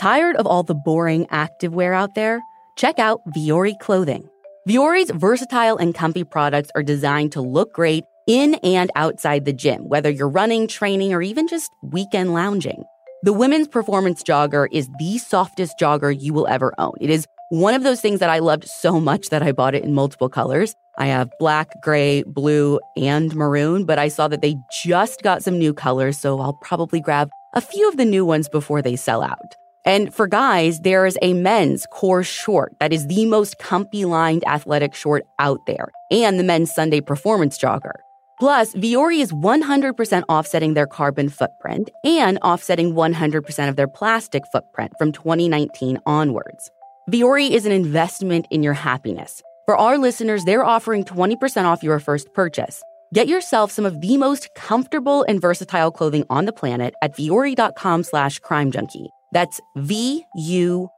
Tired 0.00 0.36
of 0.36 0.46
all 0.46 0.62
the 0.62 0.74
boring 0.74 1.26
activewear 1.26 1.94
out 1.94 2.14
there? 2.14 2.40
Check 2.76 2.98
out 2.98 3.20
Vuori 3.36 3.78
clothing. 3.78 4.28
Vuori's 4.68 5.10
versatile 5.10 5.76
and 5.76 5.94
comfy 5.94 6.24
products 6.24 6.70
are 6.74 6.82
designed 6.82 7.32
to 7.32 7.40
look 7.40 7.72
great 7.72 8.04
in 8.28 8.54
and 8.62 8.90
outside 8.94 9.44
the 9.44 9.52
gym, 9.52 9.88
whether 9.88 10.08
you're 10.08 10.28
running, 10.28 10.68
training, 10.68 11.12
or 11.12 11.22
even 11.22 11.48
just 11.48 11.70
weekend 11.82 12.32
lounging. 12.32 12.84
The 13.24 13.32
women's 13.32 13.68
performance 13.68 14.22
jogger 14.22 14.66
is 14.72 14.88
the 14.98 15.18
softest 15.18 15.74
jogger 15.80 16.16
you 16.16 16.32
will 16.32 16.46
ever 16.46 16.74
own. 16.78 16.94
It 17.00 17.10
is 17.10 17.26
one 17.52 17.74
of 17.74 17.82
those 17.82 18.00
things 18.00 18.18
that 18.20 18.30
I 18.30 18.38
loved 18.38 18.66
so 18.66 18.98
much 18.98 19.28
that 19.28 19.42
I 19.42 19.52
bought 19.52 19.74
it 19.74 19.84
in 19.84 19.92
multiple 19.92 20.30
colors. 20.30 20.74
I 20.96 21.08
have 21.08 21.28
black, 21.38 21.82
gray, 21.82 22.22
blue, 22.22 22.80
and 22.96 23.34
maroon, 23.34 23.84
but 23.84 23.98
I 23.98 24.08
saw 24.08 24.26
that 24.28 24.40
they 24.40 24.56
just 24.82 25.20
got 25.20 25.42
some 25.42 25.58
new 25.58 25.74
colors, 25.74 26.16
so 26.16 26.40
I'll 26.40 26.54
probably 26.54 26.98
grab 26.98 27.28
a 27.52 27.60
few 27.60 27.86
of 27.90 27.98
the 27.98 28.06
new 28.06 28.24
ones 28.24 28.48
before 28.48 28.80
they 28.80 28.96
sell 28.96 29.22
out. 29.22 29.54
And 29.84 30.14
for 30.14 30.26
guys, 30.26 30.80
there 30.80 31.04
is 31.04 31.18
a 31.20 31.34
men's 31.34 31.84
core 31.84 32.22
short 32.22 32.72
that 32.80 32.90
is 32.90 33.06
the 33.06 33.26
most 33.26 33.58
comfy 33.58 34.06
lined 34.06 34.44
athletic 34.46 34.94
short 34.94 35.24
out 35.38 35.60
there, 35.66 35.92
and 36.10 36.38
the 36.38 36.44
men's 36.44 36.72
Sunday 36.72 37.02
performance 37.02 37.58
jogger. 37.58 37.96
Plus, 38.40 38.72
Vuori 38.72 39.20
is 39.20 39.30
100% 39.30 40.22
offsetting 40.26 40.72
their 40.72 40.86
carbon 40.86 41.28
footprint 41.28 41.90
and 42.02 42.38
offsetting 42.38 42.94
100% 42.94 43.68
of 43.68 43.76
their 43.76 43.88
plastic 43.88 44.42
footprint 44.50 44.94
from 44.98 45.12
2019 45.12 45.98
onwards. 46.06 46.70
Vuori 47.10 47.50
is 47.50 47.66
an 47.66 47.72
investment 47.72 48.46
in 48.50 48.62
your 48.62 48.74
happiness. 48.74 49.42
For 49.66 49.76
our 49.76 49.98
listeners, 49.98 50.44
they're 50.44 50.64
offering 50.64 51.04
20% 51.04 51.64
off 51.64 51.82
your 51.82 51.98
first 51.98 52.32
purchase. 52.32 52.80
Get 53.12 53.26
yourself 53.26 53.72
some 53.72 53.84
of 53.84 54.00
the 54.00 54.16
most 54.16 54.48
comfortable 54.54 55.24
and 55.28 55.40
versatile 55.40 55.90
clothing 55.90 56.24
on 56.30 56.44
the 56.44 56.52
planet 56.52 56.94
at 57.02 57.16
vuori.com 57.16 58.04
slash 58.04 58.38
crime 58.38 58.70
junkie. 58.70 59.10
That's 59.32 59.60
V-U-O-R-I 59.76 60.92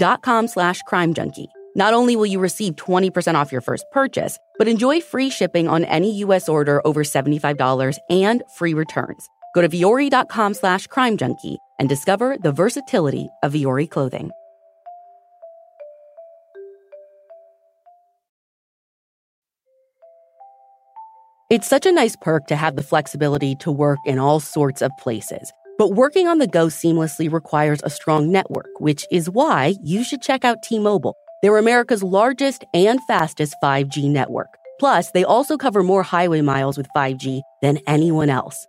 dot 0.00 0.22
com 0.22 0.48
slash 0.48 0.82
crime 0.82 1.14
junkie. 1.14 1.48
Not 1.76 1.94
only 1.94 2.16
will 2.16 2.26
you 2.26 2.40
receive 2.40 2.74
20% 2.74 3.36
off 3.36 3.52
your 3.52 3.60
first 3.60 3.84
purchase, 3.92 4.36
but 4.58 4.66
enjoy 4.66 5.00
free 5.00 5.30
shipping 5.30 5.68
on 5.68 5.84
any 5.84 6.12
U.S. 6.16 6.48
order 6.48 6.80
over 6.84 7.04
$75 7.04 7.98
and 8.10 8.42
free 8.58 8.74
returns. 8.74 9.28
Go 9.54 9.62
to 9.62 9.68
vuori.com 9.68 10.54
slash 10.54 10.88
crime 10.88 11.16
junkie 11.16 11.58
and 11.78 11.88
discover 11.88 12.36
the 12.36 12.52
versatility 12.52 13.28
of 13.42 13.52
Vuori 13.52 13.88
clothing. 13.88 14.32
It's 21.50 21.66
such 21.66 21.84
a 21.84 21.90
nice 21.90 22.14
perk 22.14 22.46
to 22.46 22.54
have 22.54 22.76
the 22.76 22.82
flexibility 22.84 23.56
to 23.56 23.72
work 23.72 23.98
in 24.04 24.20
all 24.20 24.38
sorts 24.38 24.82
of 24.82 24.96
places. 24.98 25.52
But 25.78 25.96
working 25.96 26.28
on 26.28 26.38
the 26.38 26.46
go 26.46 26.66
seamlessly 26.66 27.28
requires 27.28 27.80
a 27.82 27.90
strong 27.90 28.30
network, 28.30 28.68
which 28.78 29.04
is 29.10 29.28
why 29.28 29.74
you 29.82 30.04
should 30.04 30.22
check 30.22 30.44
out 30.44 30.62
T 30.62 30.78
Mobile. 30.78 31.16
They're 31.42 31.58
America's 31.58 32.04
largest 32.04 32.64
and 32.72 33.00
fastest 33.08 33.56
5G 33.60 34.08
network. 34.08 34.46
Plus, 34.78 35.10
they 35.10 35.24
also 35.24 35.56
cover 35.56 35.82
more 35.82 36.04
highway 36.04 36.40
miles 36.40 36.78
with 36.78 36.86
5G 36.94 37.42
than 37.62 37.80
anyone 37.88 38.30
else. 38.30 38.68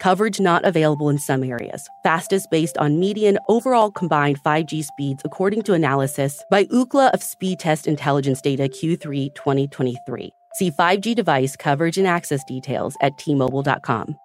Coverage 0.00 0.40
not 0.40 0.64
available 0.64 1.08
in 1.08 1.18
some 1.18 1.44
areas. 1.44 1.88
Fastest 2.02 2.50
based 2.50 2.76
on 2.78 2.98
median 2.98 3.38
overall 3.48 3.90
combined 3.90 4.42
5G 4.42 4.84
speeds, 4.84 5.22
according 5.24 5.62
to 5.62 5.74
analysis 5.74 6.42
by 6.50 6.64
Ookla 6.66 7.10
of 7.12 7.22
Speed 7.22 7.60
Test 7.60 7.86
Intelligence 7.86 8.40
Data 8.40 8.64
Q3 8.64 9.34
2023. 9.34 10.30
See 10.54 10.70
5G 10.70 11.14
device 11.14 11.56
coverage 11.56 11.98
and 11.98 12.06
access 12.06 12.44
details 12.44 12.96
at 13.00 13.16
tmobile.com. 13.16 14.16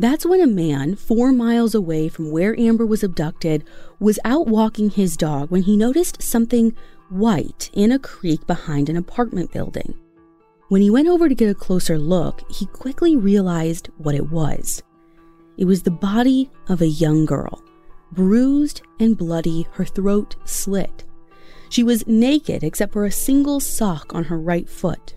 That's 0.00 0.24
when 0.24 0.40
a 0.40 0.46
man 0.46 0.96
four 0.96 1.30
miles 1.30 1.74
away 1.74 2.08
from 2.08 2.30
where 2.30 2.58
Amber 2.58 2.86
was 2.86 3.04
abducted 3.04 3.64
was 3.98 4.18
out 4.24 4.46
walking 4.46 4.88
his 4.88 5.14
dog 5.14 5.50
when 5.50 5.60
he 5.60 5.76
noticed 5.76 6.22
something 6.22 6.74
white 7.10 7.68
in 7.74 7.92
a 7.92 7.98
creek 7.98 8.46
behind 8.46 8.88
an 8.88 8.96
apartment 8.96 9.52
building. 9.52 9.92
When 10.68 10.80
he 10.80 10.88
went 10.88 11.08
over 11.08 11.28
to 11.28 11.34
get 11.34 11.50
a 11.50 11.54
closer 11.54 11.98
look, 11.98 12.50
he 12.50 12.64
quickly 12.64 13.14
realized 13.14 13.90
what 13.98 14.14
it 14.14 14.30
was. 14.30 14.82
It 15.58 15.66
was 15.66 15.82
the 15.82 15.90
body 15.90 16.50
of 16.70 16.80
a 16.80 16.86
young 16.86 17.26
girl, 17.26 17.62
bruised 18.10 18.80
and 19.00 19.18
bloody, 19.18 19.66
her 19.72 19.84
throat 19.84 20.34
slit. 20.46 21.04
She 21.68 21.82
was 21.82 22.06
naked 22.06 22.64
except 22.64 22.94
for 22.94 23.04
a 23.04 23.12
single 23.12 23.60
sock 23.60 24.14
on 24.14 24.24
her 24.24 24.38
right 24.40 24.66
foot. 24.66 25.12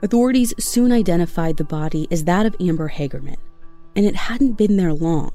Authorities 0.00 0.54
soon 0.60 0.92
identified 0.92 1.56
the 1.56 1.64
body 1.64 2.06
as 2.12 2.22
that 2.22 2.46
of 2.46 2.54
Amber 2.60 2.88
Hagerman 2.88 3.38
and 3.96 4.06
it 4.06 4.16
hadn't 4.16 4.52
been 4.52 4.76
there 4.76 4.94
long. 4.94 5.32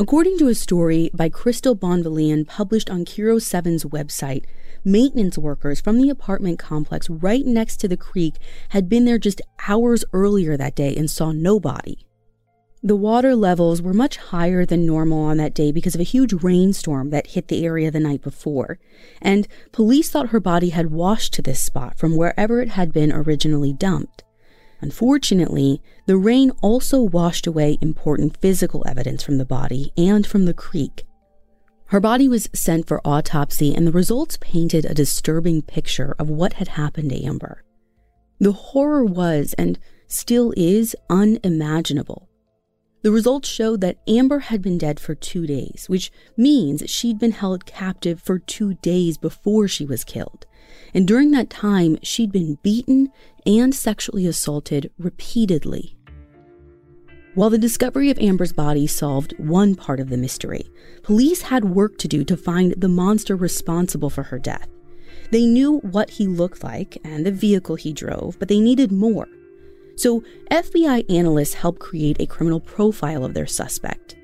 According 0.00 0.38
to 0.38 0.46
a 0.46 0.54
story 0.54 1.10
by 1.12 1.28
Crystal 1.28 1.74
Bonvillian 1.74 2.46
published 2.46 2.88
on 2.88 3.04
KIRO 3.04 3.38
7's 3.38 3.84
website, 3.84 4.44
maintenance 4.84 5.36
workers 5.36 5.80
from 5.80 6.00
the 6.00 6.08
apartment 6.08 6.58
complex 6.58 7.10
right 7.10 7.44
next 7.44 7.78
to 7.78 7.88
the 7.88 7.96
creek 7.96 8.36
had 8.68 8.88
been 8.88 9.06
there 9.06 9.18
just 9.18 9.42
hours 9.66 10.04
earlier 10.12 10.56
that 10.56 10.76
day 10.76 10.94
and 10.94 11.10
saw 11.10 11.32
nobody. 11.32 11.96
The 12.80 12.94
water 12.94 13.34
levels 13.34 13.82
were 13.82 13.92
much 13.92 14.18
higher 14.18 14.64
than 14.64 14.86
normal 14.86 15.24
on 15.24 15.38
that 15.38 15.52
day 15.52 15.72
because 15.72 15.96
of 15.96 16.00
a 16.00 16.04
huge 16.04 16.32
rainstorm 16.32 17.10
that 17.10 17.28
hit 17.28 17.48
the 17.48 17.66
area 17.66 17.90
the 17.90 17.98
night 17.98 18.22
before, 18.22 18.78
and 19.20 19.48
police 19.72 20.10
thought 20.10 20.28
her 20.28 20.38
body 20.38 20.68
had 20.68 20.92
washed 20.92 21.32
to 21.34 21.42
this 21.42 21.58
spot 21.58 21.98
from 21.98 22.14
wherever 22.14 22.60
it 22.62 22.68
had 22.68 22.92
been 22.92 23.12
originally 23.12 23.72
dumped. 23.72 24.22
Unfortunately, 24.80 25.82
the 26.06 26.16
rain 26.16 26.52
also 26.62 27.02
washed 27.02 27.46
away 27.46 27.78
important 27.80 28.36
physical 28.40 28.84
evidence 28.86 29.22
from 29.22 29.38
the 29.38 29.44
body 29.44 29.92
and 29.96 30.26
from 30.26 30.44
the 30.44 30.54
creek. 30.54 31.04
Her 31.86 32.00
body 32.00 32.28
was 32.28 32.50
sent 32.52 32.86
for 32.86 33.00
autopsy, 33.04 33.74
and 33.74 33.86
the 33.86 33.92
results 33.92 34.36
painted 34.40 34.84
a 34.84 34.94
disturbing 34.94 35.62
picture 35.62 36.14
of 36.18 36.28
what 36.28 36.54
had 36.54 36.68
happened 36.68 37.10
to 37.10 37.24
Amber. 37.24 37.64
The 38.38 38.52
horror 38.52 39.04
was, 39.04 39.54
and 39.54 39.78
still 40.06 40.52
is, 40.56 40.94
unimaginable. 41.08 42.27
The 43.02 43.12
results 43.12 43.48
showed 43.48 43.80
that 43.82 43.98
Amber 44.08 44.40
had 44.40 44.60
been 44.60 44.76
dead 44.76 44.98
for 44.98 45.14
two 45.14 45.46
days, 45.46 45.84
which 45.86 46.10
means 46.36 46.82
she'd 46.90 47.18
been 47.18 47.30
held 47.30 47.64
captive 47.64 48.20
for 48.20 48.40
two 48.40 48.74
days 48.74 49.16
before 49.16 49.68
she 49.68 49.84
was 49.84 50.02
killed. 50.02 50.46
And 50.92 51.06
during 51.06 51.30
that 51.30 51.48
time, 51.48 51.98
she'd 52.02 52.32
been 52.32 52.58
beaten 52.62 53.10
and 53.46 53.72
sexually 53.72 54.26
assaulted 54.26 54.90
repeatedly. 54.98 55.96
While 57.34 57.50
the 57.50 57.58
discovery 57.58 58.10
of 58.10 58.18
Amber's 58.18 58.52
body 58.52 58.88
solved 58.88 59.38
one 59.38 59.76
part 59.76 60.00
of 60.00 60.08
the 60.08 60.16
mystery, 60.16 60.68
police 61.04 61.42
had 61.42 61.66
work 61.66 61.98
to 61.98 62.08
do 62.08 62.24
to 62.24 62.36
find 62.36 62.74
the 62.76 62.88
monster 62.88 63.36
responsible 63.36 64.10
for 64.10 64.24
her 64.24 64.40
death. 64.40 64.66
They 65.30 65.46
knew 65.46 65.78
what 65.78 66.10
he 66.10 66.26
looked 66.26 66.64
like 66.64 66.98
and 67.04 67.24
the 67.24 67.30
vehicle 67.30 67.76
he 67.76 67.92
drove, 67.92 68.38
but 68.40 68.48
they 68.48 68.58
needed 68.58 68.90
more. 68.90 69.28
So, 69.98 70.22
FBI 70.52 71.10
analysts 71.10 71.54
helped 71.54 71.80
create 71.80 72.20
a 72.20 72.26
criminal 72.26 72.60
profile 72.60 73.24
of 73.24 73.34
their 73.34 73.48
suspect. 73.48 74.14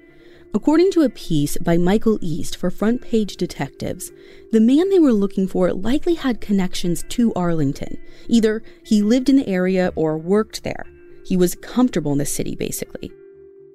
According 0.54 0.92
to 0.92 1.02
a 1.02 1.08
piece 1.08 1.58
by 1.58 1.78
Michael 1.78 2.16
East 2.20 2.56
for 2.56 2.70
Front 2.70 3.02
Page 3.02 3.36
Detectives, 3.36 4.12
the 4.52 4.60
man 4.60 4.88
they 4.88 5.00
were 5.00 5.12
looking 5.12 5.48
for 5.48 5.72
likely 5.72 6.14
had 6.14 6.40
connections 6.40 7.04
to 7.08 7.34
Arlington. 7.34 7.98
Either 8.28 8.62
he 8.84 9.02
lived 9.02 9.28
in 9.28 9.34
the 9.34 9.48
area 9.48 9.92
or 9.96 10.16
worked 10.16 10.62
there. 10.62 10.86
He 11.26 11.36
was 11.36 11.56
comfortable 11.56 12.12
in 12.12 12.18
the 12.18 12.24
city, 12.24 12.54
basically. 12.54 13.10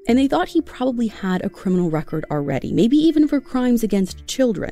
And 0.07 0.17
they 0.17 0.29
thought 0.29 0.47
he 0.47 0.61
probably 0.61 1.07
had 1.07 1.43
a 1.43 1.49
criminal 1.49 1.89
record 1.89 2.23
already, 2.31 2.71
maybe 2.71 2.95
even 2.95 3.27
for 3.27 3.41
crimes 3.41 3.83
against 3.83 4.25
children. 4.25 4.71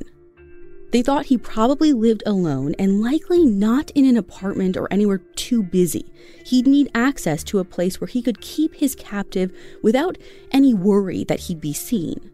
They 0.91 1.01
thought 1.01 1.25
he 1.25 1.37
probably 1.37 1.91
lived 1.91 2.23
alone 2.25 2.73
and 2.79 3.01
likely 3.01 3.45
not 3.45 3.91
in 3.91 4.05
an 4.05 4.15
apartment 4.15 4.77
or 4.77 4.87
anywhere 4.91 5.17
too 5.35 5.61
busy. 5.61 6.05
He'd 6.45 6.65
need 6.65 6.89
access 6.95 7.43
to 7.45 7.59
a 7.59 7.65
place 7.65 7.99
where 7.99 8.07
he 8.07 8.21
could 8.21 8.39
keep 8.39 8.75
his 8.75 8.95
captive 8.95 9.51
without 9.83 10.17
any 10.51 10.73
worry 10.73 11.25
that 11.25 11.41
he'd 11.41 11.59
be 11.59 11.73
seen. 11.73 12.31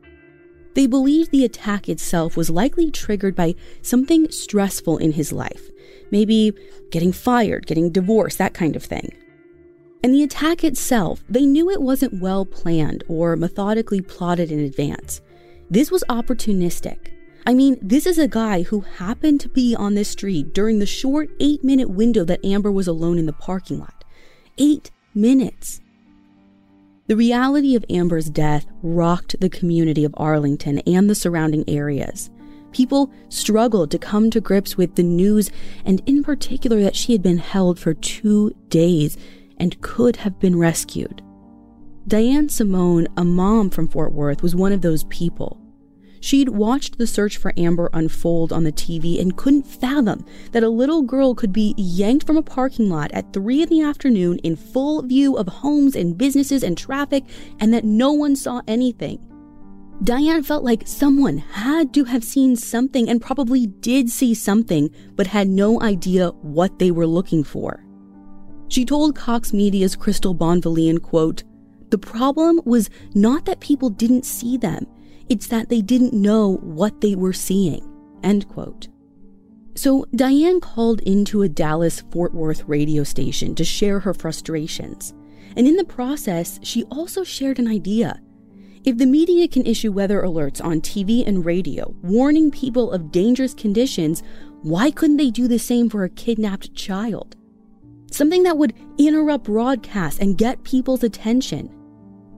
They 0.75 0.87
believed 0.87 1.31
the 1.31 1.45
attack 1.45 1.87
itself 1.87 2.35
was 2.35 2.49
likely 2.49 2.89
triggered 2.91 3.35
by 3.35 3.55
something 3.81 4.29
stressful 4.31 4.97
in 4.97 5.13
his 5.13 5.31
life, 5.31 5.69
maybe 6.11 6.53
getting 6.91 7.11
fired, 7.11 7.67
getting 7.67 7.91
divorced, 7.91 8.37
that 8.37 8.53
kind 8.53 8.75
of 8.75 8.83
thing. 8.83 9.13
And 10.03 10.13
the 10.13 10.23
attack 10.23 10.63
itself, 10.63 11.23
they 11.29 11.45
knew 11.45 11.69
it 11.69 11.81
wasn't 11.81 12.21
well 12.21 12.45
planned 12.45 13.03
or 13.07 13.35
methodically 13.35 14.01
plotted 14.01 14.51
in 14.51 14.59
advance. 14.59 15.21
This 15.69 15.91
was 15.91 16.03
opportunistic. 16.09 17.12
I 17.45 17.53
mean, 17.53 17.77
this 17.81 18.05
is 18.05 18.17
a 18.17 18.27
guy 18.27 18.63
who 18.63 18.81
happened 18.81 19.41
to 19.41 19.49
be 19.49 19.75
on 19.75 19.95
this 19.95 20.09
street 20.09 20.53
during 20.53 20.79
the 20.79 20.85
short 20.85 21.29
eight 21.39 21.63
minute 21.63 21.89
window 21.89 22.23
that 22.23 22.43
Amber 22.45 22.71
was 22.71 22.87
alone 22.87 23.17
in 23.17 23.25
the 23.25 23.33
parking 23.33 23.79
lot. 23.79 24.05
Eight 24.57 24.91
minutes. 25.13 25.81
The 27.07 27.17
reality 27.17 27.75
of 27.75 27.83
Amber's 27.89 28.29
death 28.29 28.65
rocked 28.81 29.39
the 29.41 29.49
community 29.49 30.05
of 30.05 30.15
Arlington 30.15 30.79
and 30.79 31.09
the 31.09 31.15
surrounding 31.15 31.65
areas. 31.67 32.29
People 32.71 33.11
struggled 33.27 33.91
to 33.91 33.99
come 33.99 34.31
to 34.31 34.39
grips 34.39 34.77
with 34.77 34.95
the 34.95 35.03
news, 35.03 35.51
and 35.85 36.01
in 36.05 36.23
particular, 36.23 36.81
that 36.81 36.95
she 36.95 37.11
had 37.11 37.21
been 37.21 37.37
held 37.37 37.77
for 37.77 37.93
two 37.93 38.55
days 38.69 39.17
and 39.57 39.79
could 39.81 40.15
have 40.15 40.39
been 40.39 40.57
rescued. 40.57 41.21
Diane 42.07 42.49
Simone, 42.49 43.07
a 43.17 43.23
mom 43.23 43.69
from 43.69 43.87
Fort 43.87 44.13
Worth, 44.13 44.41
was 44.41 44.55
one 44.55 44.71
of 44.71 44.81
those 44.81 45.03
people. 45.05 45.59
She'd 46.23 46.47
watched 46.47 46.97
the 46.97 47.05
search 47.05 47.35
for 47.35 47.51
Amber 47.57 47.89
unfold 47.91 48.53
on 48.53 48.63
the 48.63 48.71
TV 48.71 49.19
and 49.19 49.35
couldn't 49.35 49.67
fathom 49.67 50.23
that 50.53 50.63
a 50.63 50.69
little 50.69 51.01
girl 51.01 51.35
could 51.35 51.51
be 51.51 51.75
yanked 51.75 52.25
from 52.25 52.37
a 52.37 52.41
parking 52.41 52.89
lot 52.89 53.11
at 53.11 53.33
3 53.33 53.63
in 53.63 53.67
the 53.67 53.81
afternoon 53.81 54.37
in 54.37 54.55
full 54.55 55.01
view 55.01 55.35
of 55.35 55.49
homes 55.49 55.97
and 55.97 56.17
businesses 56.17 56.63
and 56.63 56.77
traffic 56.77 57.25
and 57.59 57.73
that 57.73 57.83
no 57.83 58.13
one 58.13 58.37
saw 58.37 58.61
anything. 58.69 59.19
Diane 60.01 60.43
felt 60.43 60.63
like 60.63 60.87
someone 60.87 61.39
had 61.39 61.93
to 61.93 62.05
have 62.05 62.23
seen 62.23 62.55
something 62.55 63.09
and 63.09 63.21
probably 63.21 63.67
did 63.67 64.09
see 64.09 64.33
something, 64.33 64.89
but 65.17 65.27
had 65.27 65.49
no 65.49 65.81
idea 65.81 66.29
what 66.41 66.79
they 66.79 66.89
were 66.89 67.05
looking 67.05 67.43
for. 67.43 67.83
She 68.69 68.85
told 68.85 69.13
Cox 69.17 69.51
Media's 69.51 69.97
Crystal 69.97 70.33
Bonvillian, 70.33 71.01
quote, 71.01 71.43
The 71.89 71.97
problem 71.97 72.61
was 72.63 72.89
not 73.13 73.43
that 73.43 73.59
people 73.59 73.89
didn't 73.89 74.23
see 74.23 74.55
them. 74.55 74.87
It's 75.33 75.47
that 75.47 75.67
they 75.67 75.81
didn't 75.81 76.13
know 76.13 76.57
what 76.57 77.01
they 77.01 77.15
were 77.15 77.33
seeing. 77.33 77.83
End 78.21 78.47
quote. 78.49 78.87
So 79.73 80.05
Diane 80.15 80.61
called 80.61 80.99
into 80.99 81.41
a 81.41 81.49
Dallas 81.49 82.03
Fort 82.11 82.35
Worth 82.35 82.63
radio 82.67 83.03
station 83.03 83.55
to 83.55 83.63
share 83.63 83.99
her 84.01 84.13
frustrations. 84.13 85.11
And 85.57 85.67
in 85.67 85.75
the 85.75 85.85
process, 85.85 86.59
she 86.61 86.83
also 86.83 87.23
shared 87.23 87.57
an 87.57 87.67
idea. 87.67 88.21
If 88.83 88.99
the 88.99 89.07
media 89.07 89.47
can 89.47 89.65
issue 89.65 89.91
weather 89.91 90.21
alerts 90.21 90.63
on 90.63 90.81
TV 90.81 91.25
and 91.27 91.43
radio, 91.43 91.95
warning 92.03 92.51
people 92.51 92.91
of 92.91 93.11
dangerous 93.11 93.55
conditions, 93.55 94.21
why 94.61 94.91
couldn't 94.91 95.17
they 95.17 95.31
do 95.31 95.47
the 95.47 95.57
same 95.57 95.89
for 95.89 96.03
a 96.03 96.11
kidnapped 96.11 96.75
child? 96.75 97.35
Something 98.11 98.43
that 98.43 98.59
would 98.59 98.75
interrupt 98.99 99.45
broadcasts 99.45 100.19
and 100.19 100.37
get 100.37 100.63
people's 100.63 101.01
attention. 101.01 101.75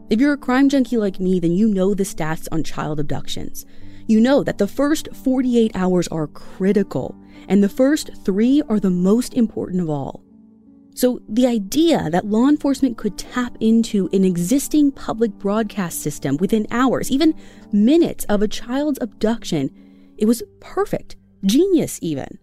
If 0.09 0.19
you're 0.19 0.33
a 0.33 0.37
crime 0.37 0.69
junkie 0.69 0.97
like 0.97 1.19
me, 1.19 1.39
then 1.39 1.53
you 1.53 1.67
know 1.67 1.93
the 1.93 2.03
stats 2.03 2.47
on 2.51 2.63
child 2.63 2.99
abductions. 2.99 3.65
You 4.07 4.19
know 4.19 4.43
that 4.43 4.59
the 4.59 4.67
first 4.67 5.09
48 5.15 5.71
hours 5.73 6.07
are 6.09 6.27
critical, 6.27 7.15
and 7.47 7.63
the 7.63 7.69
first 7.69 8.11
three 8.23 8.61
are 8.69 8.79
the 8.79 8.91
most 8.91 9.33
important 9.33 9.81
of 9.81 9.89
all. 9.89 10.23
So, 10.93 11.21
the 11.27 11.47
idea 11.47 12.09
that 12.11 12.27
law 12.27 12.47
enforcement 12.47 12.97
could 12.97 13.17
tap 13.17 13.57
into 13.59 14.07
an 14.13 14.23
existing 14.23 14.91
public 14.91 15.31
broadcast 15.31 16.01
system 16.01 16.37
within 16.37 16.67
hours, 16.71 17.11
even 17.11 17.33
minutes 17.73 18.25
of 18.25 18.41
a 18.41 18.47
child's 18.47 18.99
abduction, 19.01 19.71
it 20.17 20.25
was 20.25 20.43
perfect, 20.61 21.17
genius 21.45 21.99
even. 22.01 22.37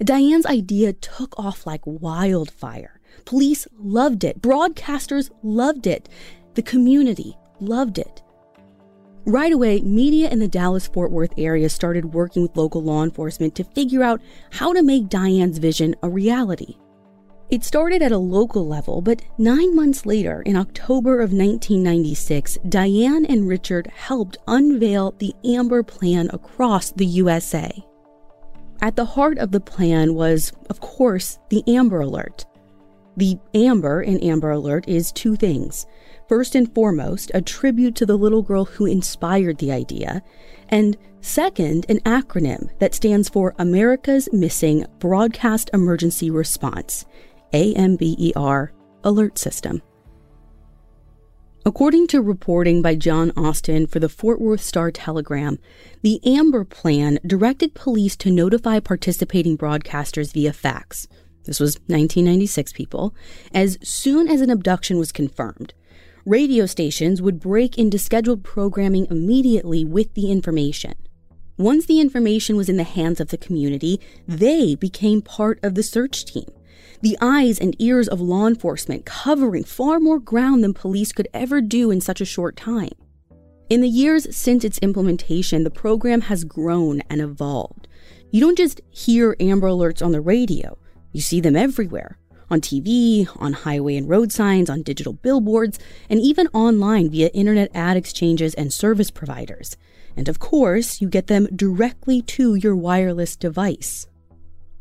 Diane's 0.00 0.44
idea 0.44 0.92
took 0.92 1.38
off 1.38 1.66
like 1.66 1.80
wildfire. 1.86 3.00
Police 3.24 3.66
loved 3.78 4.24
it, 4.24 4.42
broadcasters 4.42 5.30
loved 5.42 5.86
it, 5.86 6.08
the 6.56 6.62
community 6.62 7.36
loved 7.60 7.98
it. 7.98 8.22
Right 9.26 9.52
away, 9.52 9.80
media 9.80 10.30
in 10.30 10.38
the 10.38 10.48
Dallas 10.48 10.86
Fort 10.86 11.10
Worth 11.10 11.34
area 11.36 11.68
started 11.68 12.14
working 12.14 12.42
with 12.42 12.56
local 12.56 12.82
law 12.82 13.04
enforcement 13.04 13.54
to 13.56 13.64
figure 13.64 14.02
out 14.02 14.20
how 14.50 14.72
to 14.72 14.82
make 14.82 15.08
Diane's 15.08 15.58
vision 15.58 15.94
a 16.02 16.08
reality. 16.08 16.76
It 17.50 17.62
started 17.62 18.02
at 18.02 18.12
a 18.12 18.18
local 18.18 18.66
level, 18.66 19.02
but 19.02 19.22
nine 19.38 19.76
months 19.76 20.06
later, 20.06 20.42
in 20.42 20.56
October 20.56 21.20
of 21.20 21.32
1996, 21.32 22.58
Diane 22.68 23.26
and 23.26 23.46
Richard 23.46 23.86
helped 23.88 24.38
unveil 24.48 25.14
the 25.18 25.34
Amber 25.44 25.82
Plan 25.82 26.28
across 26.32 26.90
the 26.90 27.06
USA. 27.06 27.70
At 28.80 28.96
the 28.96 29.04
heart 29.04 29.38
of 29.38 29.52
the 29.52 29.60
plan 29.60 30.14
was, 30.14 30.52
of 30.70 30.80
course, 30.80 31.38
the 31.50 31.62
Amber 31.68 32.00
Alert. 32.00 32.46
The 33.16 33.38
Amber 33.54 34.02
in 34.02 34.18
Amber 34.20 34.50
Alert 34.50 34.88
is 34.88 35.12
two 35.12 35.36
things 35.36 35.86
first 36.28 36.54
and 36.54 36.72
foremost, 36.74 37.30
a 37.34 37.42
tribute 37.42 37.94
to 37.96 38.06
the 38.06 38.16
little 38.16 38.42
girl 38.42 38.64
who 38.64 38.86
inspired 38.86 39.58
the 39.58 39.72
idea, 39.72 40.22
and 40.68 40.96
second, 41.20 41.86
an 41.88 42.00
acronym 42.00 42.68
that 42.78 42.94
stands 42.94 43.28
for 43.28 43.54
America's 43.58 44.28
Missing 44.32 44.86
Broadcast 44.98 45.70
Emergency 45.72 46.30
Response, 46.30 47.04
AMBER 47.52 48.72
Alert 49.04 49.38
System. 49.38 49.82
According 51.64 52.06
to 52.08 52.22
reporting 52.22 52.80
by 52.80 52.94
John 52.94 53.32
Austin 53.36 53.88
for 53.88 53.98
the 53.98 54.08
Fort 54.08 54.40
Worth 54.40 54.60
Star 54.60 54.92
Telegram, 54.92 55.58
the 56.02 56.20
Amber 56.24 56.64
Plan 56.64 57.18
directed 57.26 57.74
police 57.74 58.16
to 58.18 58.30
notify 58.30 58.78
participating 58.78 59.58
broadcasters 59.58 60.32
via 60.32 60.52
fax. 60.52 61.08
This 61.44 61.58
was 61.58 61.76
1996 61.86 62.72
people, 62.72 63.16
as 63.52 63.78
soon 63.82 64.28
as 64.28 64.40
an 64.40 64.50
abduction 64.50 64.96
was 64.98 65.10
confirmed 65.10 65.74
radio 66.26 66.66
stations 66.66 67.22
would 67.22 67.38
break 67.38 67.78
into 67.78 67.96
scheduled 67.98 68.42
programming 68.42 69.06
immediately 69.10 69.84
with 69.84 70.12
the 70.14 70.32
information. 70.32 70.92
Once 71.56 71.86
the 71.86 72.00
information 72.00 72.56
was 72.56 72.68
in 72.68 72.76
the 72.76 72.82
hands 72.82 73.20
of 73.20 73.28
the 73.28 73.38
community, 73.38 74.00
they 74.26 74.74
became 74.74 75.22
part 75.22 75.60
of 75.62 75.76
the 75.76 75.84
search 75.84 76.24
team. 76.24 76.50
The 77.00 77.16
eyes 77.20 77.60
and 77.60 77.80
ears 77.80 78.08
of 78.08 78.20
law 78.20 78.48
enforcement 78.48 79.06
covering 79.06 79.62
far 79.62 80.00
more 80.00 80.18
ground 80.18 80.64
than 80.64 80.74
police 80.74 81.12
could 81.12 81.28
ever 81.32 81.60
do 81.60 81.92
in 81.92 82.00
such 82.00 82.20
a 82.20 82.26
short 82.26 82.56
time. 82.56 82.90
In 83.70 83.80
the 83.80 83.88
years 83.88 84.34
since 84.36 84.64
its 84.64 84.78
implementation, 84.78 85.62
the 85.62 85.70
program 85.70 86.22
has 86.22 86.42
grown 86.42 87.02
and 87.08 87.20
evolved. 87.20 87.86
You 88.32 88.40
don't 88.40 88.58
just 88.58 88.80
hear 88.90 89.36
Amber 89.38 89.68
Alerts 89.68 90.04
on 90.04 90.10
the 90.10 90.20
radio, 90.20 90.76
you 91.12 91.20
see 91.20 91.40
them 91.40 91.54
everywhere 91.54 92.18
on 92.50 92.60
TV, 92.60 93.28
on 93.36 93.52
highway 93.52 93.96
and 93.96 94.08
road 94.08 94.32
signs, 94.32 94.70
on 94.70 94.82
digital 94.82 95.12
billboards, 95.12 95.78
and 96.08 96.20
even 96.20 96.48
online 96.48 97.10
via 97.10 97.28
internet 97.28 97.70
ad 97.74 97.96
exchanges 97.96 98.54
and 98.54 98.72
service 98.72 99.10
providers. 99.10 99.76
And 100.16 100.28
of 100.28 100.38
course, 100.38 101.00
you 101.00 101.08
get 101.08 101.26
them 101.26 101.46
directly 101.54 102.22
to 102.22 102.54
your 102.54 102.74
wireless 102.74 103.36
device. 103.36 104.06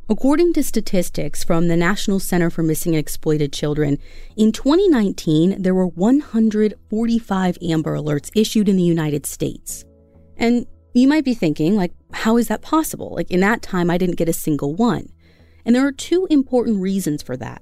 According 0.08 0.54
to 0.54 0.64
statistics 0.64 1.44
from 1.44 1.68
the 1.68 1.76
National 1.76 2.20
Center 2.20 2.52
for 2.52 2.62
Missing 2.62 2.94
and 2.94 3.00
Exploited 3.00 3.52
Children, 3.52 3.98
in 4.38 4.52
2019, 4.52 5.62
there 5.62 5.74
were 5.74 5.88
145 5.88 7.58
Amber 7.64 7.98
Alerts 7.98 8.30
issued 8.36 8.70
in 8.70 8.78
the 8.78 8.84
United 8.84 9.26
States. 9.26 9.84
And 10.38 10.68
you 10.94 11.08
might 11.08 11.26
be 11.26 11.34
thinking, 11.34 11.76
like, 11.76 11.92
how 12.14 12.38
is 12.38 12.50
that 12.50 12.62
possible? 12.62 13.16
Like, 13.16 13.32
in 13.32 13.40
that 13.40 13.64
time, 13.64 13.90
I 13.90 13.98
didn't 13.98 14.18
get 14.18 14.30
a 14.30 14.34
single 14.34 14.76
one. 14.76 15.10
And 15.66 15.76
there 15.76 15.86
are 15.86 15.92
two 15.92 16.28
important 16.30 16.82
reasons 16.82 17.24
for 17.24 17.36
that. 17.38 17.62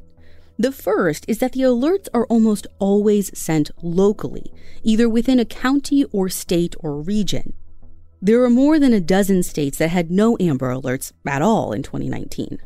The 0.60 0.72
first 0.72 1.26
is 1.28 1.40
that 1.40 1.54
the 1.54 1.62
alerts 1.62 2.08
are 2.14 2.28
almost 2.28 2.68
always 2.78 3.36
sent 3.38 3.72
locally, 3.82 4.54
either 4.84 5.10
within 5.10 5.40
a 5.40 5.46
county 5.46 6.04
or 6.06 6.30
state 6.30 6.76
or 6.80 7.02
region. 7.02 7.54
There 8.22 8.44
are 8.44 8.50
more 8.50 8.80
than 8.80 8.94
a 8.94 9.02
dozen 9.02 9.44
states 9.44 9.80
that 9.80 9.90
had 9.90 10.12
no 10.12 10.38
Amber 10.40 10.70
Alerts 10.70 11.12
at 11.28 11.42
all 11.42 11.74
in 11.74 11.84
2019. 11.84 12.60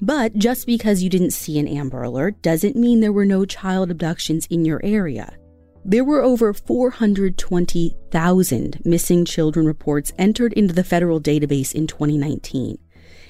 But 0.00 0.36
just 0.36 0.66
because 0.66 1.02
you 1.02 1.08
didn't 1.08 1.30
see 1.30 1.58
an 1.58 1.68
Amber 1.68 2.02
Alert 2.02 2.42
doesn't 2.42 2.76
mean 2.76 3.00
there 3.00 3.12
were 3.12 3.24
no 3.24 3.44
child 3.44 3.90
abductions 3.90 4.46
in 4.46 4.64
your 4.64 4.80
area. 4.82 5.36
There 5.84 6.04
were 6.04 6.22
over 6.22 6.52
420,000 6.52 8.82
missing 8.84 9.24
children 9.24 9.66
reports 9.66 10.12
entered 10.18 10.52
into 10.54 10.74
the 10.74 10.82
federal 10.82 11.20
database 11.20 11.72
in 11.72 11.86
2019, 11.86 12.76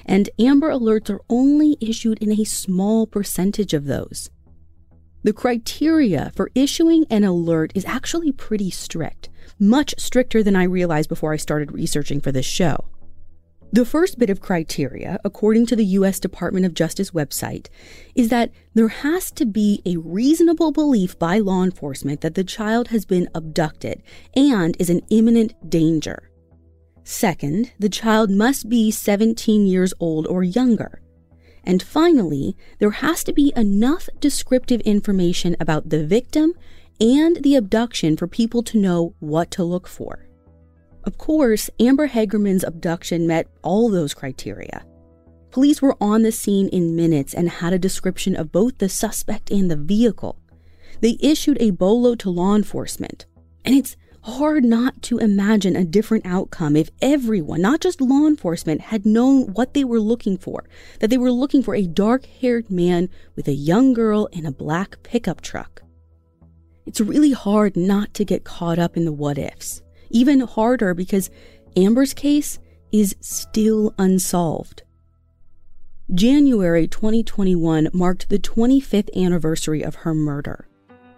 and 0.07 0.29
Amber 0.39 0.69
Alerts 0.69 1.09
are 1.09 1.21
only 1.29 1.77
issued 1.81 2.17
in 2.19 2.31
a 2.31 2.43
small 2.45 3.05
percentage 3.05 3.73
of 3.73 3.85
those. 3.85 4.29
The 5.23 5.33
criteria 5.33 6.31
for 6.35 6.51
issuing 6.55 7.05
an 7.09 7.23
alert 7.23 7.71
is 7.75 7.85
actually 7.85 8.31
pretty 8.31 8.69
strict 8.69 9.29
much 9.59 9.95
stricter 9.97 10.43
than 10.43 10.55
I 10.55 10.63
realized 10.63 11.09
before 11.09 11.33
I 11.33 11.37
started 11.37 11.71
researching 11.71 12.21
for 12.21 12.31
this 12.31 12.45
show. 12.45 12.85
The 13.73 13.85
first 13.85 14.17
bit 14.17 14.29
of 14.29 14.39
criteria, 14.39 15.19
according 15.25 15.65
to 15.67 15.75
the 15.75 15.85
U.S. 15.85 16.19
Department 16.21 16.65
of 16.65 16.73
Justice 16.73 17.11
website, 17.11 17.67
is 18.15 18.29
that 18.29 18.51
there 18.75 18.87
has 18.87 19.29
to 19.31 19.45
be 19.45 19.81
a 19.85 19.97
reasonable 19.97 20.71
belief 20.71 21.19
by 21.19 21.39
law 21.39 21.63
enforcement 21.63 22.21
that 22.21 22.35
the 22.35 22.45
child 22.45 22.87
has 22.89 23.03
been 23.03 23.27
abducted 23.35 24.01
and 24.35 24.77
is 24.79 24.89
in 24.89 25.01
imminent 25.09 25.69
danger. 25.69 26.29
Second, 27.09 27.71
the 27.79 27.87
child 27.87 28.29
must 28.29 28.67
be 28.67 28.91
17 28.91 29.65
years 29.65 29.93
old 29.97 30.27
or 30.27 30.43
younger. 30.43 31.01
And 31.63 31.81
finally, 31.81 32.57
there 32.79 32.91
has 32.91 33.23
to 33.23 33.31
be 33.31 33.53
enough 33.55 34.09
descriptive 34.19 34.81
information 34.81 35.55
about 35.57 35.87
the 35.87 36.05
victim 36.05 36.53
and 36.99 37.37
the 37.37 37.55
abduction 37.55 38.17
for 38.17 38.27
people 38.27 38.61
to 38.63 38.77
know 38.77 39.15
what 39.19 39.51
to 39.51 39.63
look 39.63 39.87
for. 39.87 40.27
Of 41.05 41.17
course, 41.17 41.69
Amber 41.79 42.09
Hagerman's 42.09 42.65
abduction 42.65 43.25
met 43.25 43.47
all 43.61 43.89
those 43.89 44.13
criteria. 44.13 44.83
Police 45.51 45.81
were 45.81 45.95
on 46.01 46.23
the 46.23 46.31
scene 46.33 46.67
in 46.67 46.97
minutes 46.97 47.33
and 47.33 47.47
had 47.47 47.71
a 47.71 47.79
description 47.79 48.35
of 48.35 48.51
both 48.51 48.79
the 48.79 48.89
suspect 48.89 49.49
and 49.49 49.71
the 49.71 49.77
vehicle. 49.77 50.41
They 50.99 51.17
issued 51.21 51.57
a 51.61 51.69
bolo 51.69 52.15
to 52.15 52.29
law 52.29 52.53
enforcement. 52.53 53.27
And 53.63 53.75
it's 53.75 53.95
hard 54.27 54.65
not 54.65 55.01
to 55.01 55.17
imagine 55.17 55.75
a 55.75 55.85
different 55.85 56.25
outcome 56.25 56.75
if 56.75 56.91
everyone, 57.01 57.61
not 57.61 57.79
just 57.79 58.01
law 58.01 58.27
enforcement, 58.27 58.81
had 58.81 59.05
known 59.05 59.53
what 59.53 59.73
they 59.73 59.83
were 59.83 59.99
looking 59.99 60.37
for. 60.37 60.65
That 60.99 61.09
they 61.09 61.17
were 61.17 61.31
looking 61.31 61.63
for 61.63 61.73
a 61.75 61.87
dark 61.87 62.25
haired 62.25 62.69
man 62.69 63.09
with 63.35 63.47
a 63.47 63.53
young 63.53 63.93
girl 63.93 64.27
in 64.27 64.45
a 64.45 64.51
black 64.51 65.01
pickup 65.03 65.41
truck. 65.41 65.81
It's 66.85 67.01
really 67.01 67.31
hard 67.31 67.75
not 67.75 68.13
to 68.15 68.25
get 68.25 68.43
caught 68.43 68.79
up 68.79 68.97
in 68.97 69.05
the 69.05 69.13
what 69.13 69.37
ifs. 69.37 69.81
Even 70.09 70.41
harder 70.41 70.93
because 70.93 71.29
Amber's 71.75 72.13
case 72.13 72.59
is 72.91 73.15
still 73.19 73.93
unsolved. 73.97 74.83
January 76.13 76.87
2021 76.87 77.89
marked 77.93 78.29
the 78.29 78.39
25th 78.39 79.13
anniversary 79.15 79.83
of 79.83 79.95
her 79.95 80.13
murder. 80.13 80.66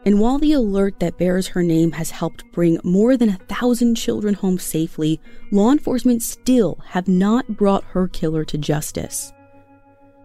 And 0.05 0.19
while 0.19 0.39
the 0.39 0.53
alert 0.53 0.99
that 0.99 1.17
bears 1.17 1.47
her 1.47 1.61
name 1.61 1.91
has 1.91 2.11
helped 2.11 2.49
bring 2.51 2.79
more 2.83 3.17
than 3.17 3.29
a 3.29 3.39
thousand 3.49 3.95
children 3.95 4.33
home 4.33 4.57
safely, 4.57 5.19
law 5.51 5.71
enforcement 5.71 6.21
still 6.21 6.79
have 6.87 7.07
not 7.07 7.57
brought 7.57 7.83
her 7.85 8.07
killer 8.07 8.45
to 8.45 8.57
justice. 8.57 9.33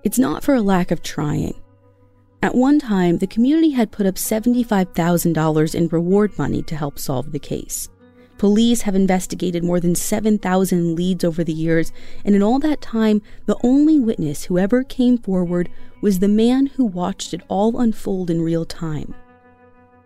It's 0.04 0.18
not 0.18 0.44
for 0.44 0.54
a 0.54 0.62
lack 0.62 0.90
of 0.90 1.02
trying. 1.02 1.54
At 2.42 2.54
one 2.54 2.78
time, 2.78 3.18
the 3.18 3.26
community 3.26 3.70
had 3.70 3.90
put 3.90 4.06
up 4.06 4.16
$75,000 4.16 5.74
in 5.74 5.88
reward 5.88 6.38
money 6.38 6.62
to 6.62 6.76
help 6.76 6.98
solve 6.98 7.32
the 7.32 7.38
case. 7.38 7.88
Police 8.36 8.82
have 8.82 8.94
investigated 8.94 9.64
more 9.64 9.80
than 9.80 9.94
7,000 9.94 10.94
leads 10.94 11.24
over 11.24 11.42
the 11.42 11.52
years, 11.52 11.90
and 12.24 12.34
in 12.34 12.42
all 12.42 12.58
that 12.58 12.82
time, 12.82 13.22
the 13.46 13.56
only 13.64 13.98
witness 13.98 14.44
who 14.44 14.58
ever 14.58 14.84
came 14.84 15.16
forward 15.16 15.70
was 16.02 16.18
the 16.18 16.28
man 16.28 16.66
who 16.66 16.84
watched 16.84 17.32
it 17.32 17.40
all 17.48 17.80
unfold 17.80 18.28
in 18.28 18.42
real 18.42 18.66
time. 18.66 19.14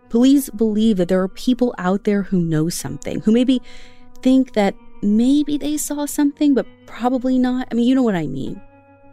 Police 0.09 0.49
believe 0.49 0.97
that 0.97 1.07
there 1.07 1.21
are 1.21 1.27
people 1.27 1.73
out 1.77 2.03
there 2.03 2.23
who 2.23 2.41
know 2.41 2.69
something, 2.69 3.21
who 3.21 3.31
maybe 3.31 3.61
think 4.21 4.53
that 4.53 4.75
maybe 5.01 5.57
they 5.57 5.77
saw 5.77 6.05
something, 6.05 6.53
but 6.53 6.65
probably 6.85 7.37
not. 7.37 7.67
I 7.71 7.75
mean, 7.75 7.87
you 7.87 7.95
know 7.95 8.03
what 8.03 8.15
I 8.15 8.27
mean. 8.27 8.61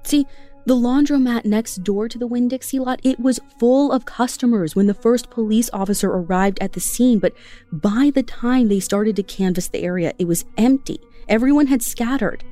See, 0.05 0.27
the 0.67 0.75
laundromat 0.75 1.45
next 1.45 1.85
door 1.85 2.09
to 2.09 2.19
the 2.19 2.27
Winn 2.27 2.49
Dixie 2.49 2.81
lot, 2.81 2.99
it 3.05 3.21
was 3.21 3.39
full 3.61 3.93
of 3.93 4.05
customers 4.05 4.75
when 4.75 4.87
the 4.87 4.95
first 4.95 5.31
police 5.31 5.71
officer 5.73 6.11
arrived 6.11 6.59
at 6.61 6.73
the 6.73 6.81
scene, 6.81 7.21
but 7.21 7.35
by 7.71 8.11
the 8.13 8.25
time 8.25 8.69
they 8.69 8.81
started 8.81 9.15
to 9.17 9.23
canvass 9.23 9.69
the 9.69 9.85
area, 9.85 10.13
it 10.19 10.27
was 10.27 10.45
empty. 10.57 10.99
Everyone 11.29 11.69
had 11.69 11.83
scattered. 11.83 12.43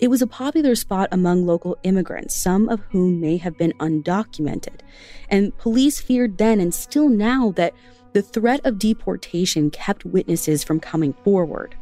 It 0.00 0.08
was 0.08 0.22
a 0.22 0.26
popular 0.26 0.76
spot 0.76 1.08
among 1.10 1.44
local 1.44 1.76
immigrants, 1.82 2.40
some 2.40 2.68
of 2.68 2.80
whom 2.90 3.20
may 3.20 3.36
have 3.36 3.58
been 3.58 3.72
undocumented. 3.80 4.80
And 5.28 5.56
police 5.58 6.00
feared 6.00 6.38
then 6.38 6.60
and 6.60 6.72
still 6.72 7.08
now 7.08 7.52
that 7.56 7.74
the 8.12 8.22
threat 8.22 8.60
of 8.64 8.78
deportation 8.78 9.70
kept 9.70 10.04
witnesses 10.04 10.62
from 10.62 10.78
coming 10.80 11.14
forward. 11.24 11.74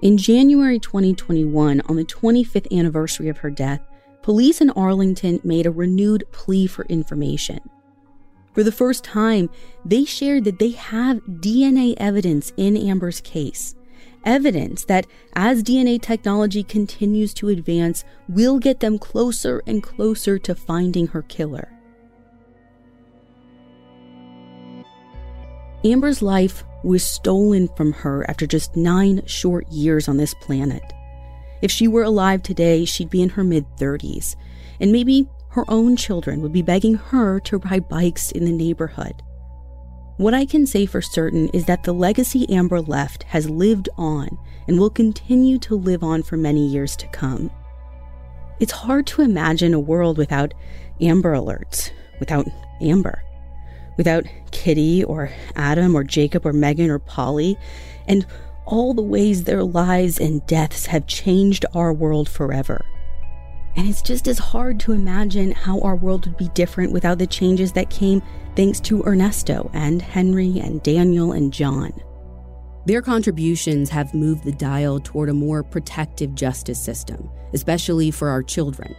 In 0.00 0.16
January 0.16 0.78
2021, 0.78 1.82
on 1.82 1.96
the 1.96 2.04
25th 2.04 2.76
anniversary 2.76 3.28
of 3.28 3.38
her 3.38 3.50
death, 3.50 3.80
police 4.22 4.60
in 4.60 4.70
Arlington 4.70 5.40
made 5.44 5.66
a 5.66 5.70
renewed 5.70 6.24
plea 6.32 6.66
for 6.66 6.84
information. 6.86 7.60
For 8.54 8.62
the 8.62 8.72
first 8.72 9.04
time, 9.04 9.50
they 9.84 10.04
shared 10.04 10.44
that 10.44 10.58
they 10.58 10.70
have 10.70 11.18
DNA 11.26 11.94
evidence 11.98 12.52
in 12.56 12.76
Amber's 12.76 13.20
case. 13.20 13.74
Evidence 14.24 14.86
that 14.86 15.06
as 15.34 15.62
DNA 15.62 16.00
technology 16.00 16.62
continues 16.62 17.34
to 17.34 17.50
advance, 17.50 18.04
we'll 18.28 18.58
get 18.58 18.80
them 18.80 18.98
closer 18.98 19.62
and 19.66 19.82
closer 19.82 20.38
to 20.38 20.54
finding 20.54 21.08
her 21.08 21.22
killer. 21.22 21.70
Amber's 25.84 26.22
life 26.22 26.64
was 26.82 27.04
stolen 27.04 27.68
from 27.76 27.92
her 27.92 28.28
after 28.28 28.46
just 28.46 28.74
nine 28.74 29.22
short 29.26 29.68
years 29.68 30.08
on 30.08 30.16
this 30.16 30.32
planet. 30.34 30.82
If 31.60 31.70
she 31.70 31.88
were 31.88 32.02
alive 32.02 32.42
today, 32.42 32.86
she'd 32.86 33.10
be 33.10 33.22
in 33.22 33.30
her 33.30 33.44
mid 33.44 33.66
30s, 33.76 34.36
and 34.80 34.92
maybe 34.92 35.28
her 35.50 35.64
own 35.68 35.96
children 35.96 36.40
would 36.40 36.52
be 36.52 36.62
begging 36.62 36.94
her 36.94 37.38
to 37.40 37.58
ride 37.58 37.88
bikes 37.88 38.32
in 38.32 38.46
the 38.46 38.52
neighborhood. 38.52 39.22
What 40.16 40.32
I 40.32 40.46
can 40.46 40.64
say 40.64 40.86
for 40.86 41.02
certain 41.02 41.48
is 41.48 41.64
that 41.64 41.82
the 41.82 41.92
legacy 41.92 42.48
Amber 42.48 42.80
left 42.80 43.24
has 43.24 43.50
lived 43.50 43.88
on 43.96 44.38
and 44.68 44.78
will 44.78 44.90
continue 44.90 45.58
to 45.58 45.74
live 45.74 46.04
on 46.04 46.22
for 46.22 46.36
many 46.36 46.64
years 46.64 46.94
to 46.96 47.08
come. 47.08 47.50
It's 48.60 48.70
hard 48.70 49.08
to 49.08 49.22
imagine 49.22 49.74
a 49.74 49.80
world 49.80 50.16
without 50.16 50.54
Amber 51.00 51.34
alerts, 51.34 51.90
without 52.20 52.46
Amber, 52.80 53.24
without 53.96 54.24
Kitty 54.52 55.02
or 55.02 55.30
Adam 55.56 55.96
or 55.96 56.04
Jacob 56.04 56.46
or 56.46 56.52
Megan 56.52 56.90
or 56.90 57.00
Polly, 57.00 57.58
and 58.06 58.24
all 58.66 58.94
the 58.94 59.02
ways 59.02 59.44
their 59.44 59.64
lives 59.64 60.20
and 60.20 60.46
deaths 60.46 60.86
have 60.86 61.08
changed 61.08 61.66
our 61.74 61.92
world 61.92 62.28
forever. 62.28 62.84
And 63.76 63.88
it's 63.88 64.02
just 64.02 64.28
as 64.28 64.38
hard 64.38 64.78
to 64.80 64.92
imagine 64.92 65.50
how 65.50 65.80
our 65.80 65.96
world 65.96 66.26
would 66.26 66.36
be 66.36 66.48
different 66.50 66.92
without 66.92 67.18
the 67.18 67.26
changes 67.26 67.72
that 67.72 67.90
came 67.90 68.22
thanks 68.54 68.80
to 68.80 69.02
Ernesto 69.02 69.70
and 69.74 70.00
Henry 70.00 70.60
and 70.60 70.82
Daniel 70.82 71.32
and 71.32 71.52
John. 71.52 71.92
Their 72.86 73.02
contributions 73.02 73.90
have 73.90 74.14
moved 74.14 74.44
the 74.44 74.52
dial 74.52 75.00
toward 75.00 75.28
a 75.28 75.34
more 75.34 75.62
protective 75.62 76.34
justice 76.34 76.80
system, 76.80 77.30
especially 77.52 78.10
for 78.10 78.28
our 78.28 78.42
children. 78.42 78.94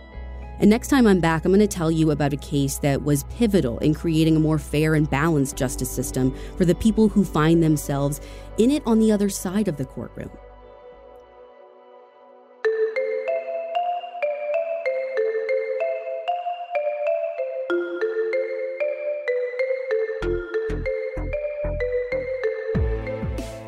And 0.60 0.70
next 0.70 0.88
time 0.88 1.06
I'm 1.06 1.20
back, 1.20 1.46
I'm 1.46 1.52
going 1.52 1.60
to 1.60 1.68
tell 1.68 1.92
you 1.92 2.12
about 2.12 2.34
a 2.34 2.38
case 2.38 2.80
that 2.80 3.04
was 3.04 3.26
pivotal 3.26 3.78
in 3.80 3.94
creating 3.94 4.38
a 4.38 4.40
more 4.40 4.58
fair 4.58 4.96
and 4.96 5.10
balanced 5.10 5.58
justice 5.58 5.92
system 5.92 6.34
for 6.58 6.66
the 6.66 6.76
people 6.76 7.10
who 7.10 7.24
find 7.24 7.62
themselves 7.62 8.22
in 8.58 8.72
it 8.72 8.82
on 8.86 9.00
the 9.00 9.12
other 9.12 9.30
side 9.30 9.68
of 9.68 9.78
the 9.78 9.86
courtroom. 9.86 10.32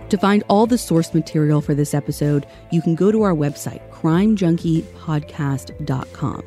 To 0.10 0.18
find 0.18 0.44
all 0.48 0.66
the 0.66 0.78
source 0.78 1.14
material 1.14 1.60
for 1.60 1.76
this 1.76 1.94
episode, 1.94 2.46
you 2.72 2.82
can 2.82 2.96
go 2.96 3.12
to 3.12 3.24
our 3.24 3.34
website, 3.34 3.82
crimejunkiepodcast.com. 3.92 6.44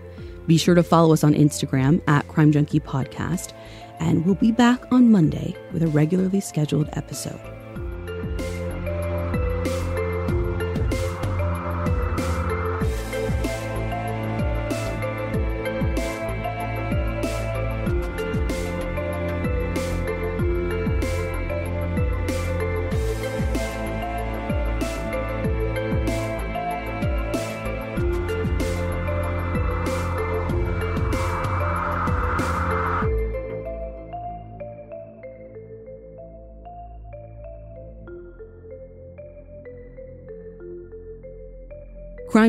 Be 0.47 0.57
sure 0.57 0.75
to 0.75 0.83
follow 0.83 1.13
us 1.13 1.23
on 1.23 1.35
Instagram 1.35 2.01
at 2.09 2.27
Crime 2.29 2.53
Junkie 2.53 2.81
Podcast, 2.81 3.53
and 3.99 4.25
we'll 4.25 4.37
be 4.37 4.51
back 4.51 4.91
on 4.91 5.13
Monday 5.13 5.55
with 5.73 5.83
a 5.83 5.89
regularly 5.89 6.41
scheduled 6.41 6.89
episode. 6.95 7.60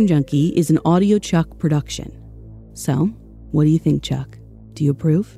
Crime 0.02 0.08
Junkie 0.08 0.48
is 0.58 0.72
an 0.72 0.80
audio 0.84 1.20
Chuck 1.20 1.60
production. 1.60 2.12
So, 2.74 3.06
what 3.52 3.66
do 3.66 3.70
you 3.70 3.78
think, 3.78 4.02
Chuck? 4.02 4.36
Do 4.74 4.84
you 4.84 4.90
approve? 4.90 5.38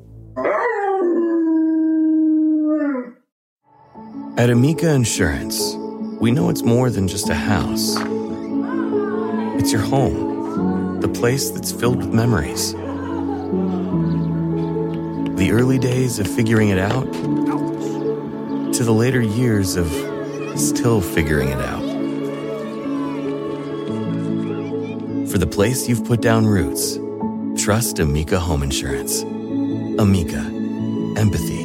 At 4.38 4.49
Amica 4.49 4.89
Insurance, 4.93 5.76
we 6.21 6.32
know 6.32 6.49
it's 6.49 6.63
more 6.63 6.89
than 6.89 7.10
just 7.10 7.28
a 7.28 7.36
house. 7.36 7.97
It's 9.60 9.73
your 9.73 9.82
home, 9.82 11.02
the 11.02 11.10
place 11.10 11.49
that's 11.49 11.73
filled 11.73 11.97
with 11.97 12.13
memories. 12.13 12.71
The 15.36 15.49
early 15.52 15.78
days 15.78 16.19
of 16.19 16.28
figuring 16.28 16.69
it 16.69 16.80
out 16.80 17.12
to 18.71 18.84
the 18.86 18.93
later 18.93 19.19
years 19.19 19.76
of 19.76 19.89
still 20.58 21.02
figuring 21.02 21.49
it 21.49 21.60
out. 21.60 21.83
For 25.34 25.39
the 25.39 25.48
place 25.48 25.89
you've 25.89 26.06
put 26.06 26.22
down 26.22 26.46
roots, 26.46 27.00
trust 27.58 27.98
Amica 27.98 28.39
Home 28.39 28.62
Insurance. 28.62 29.24
Amica, 29.24 30.38
empathy 31.17 31.63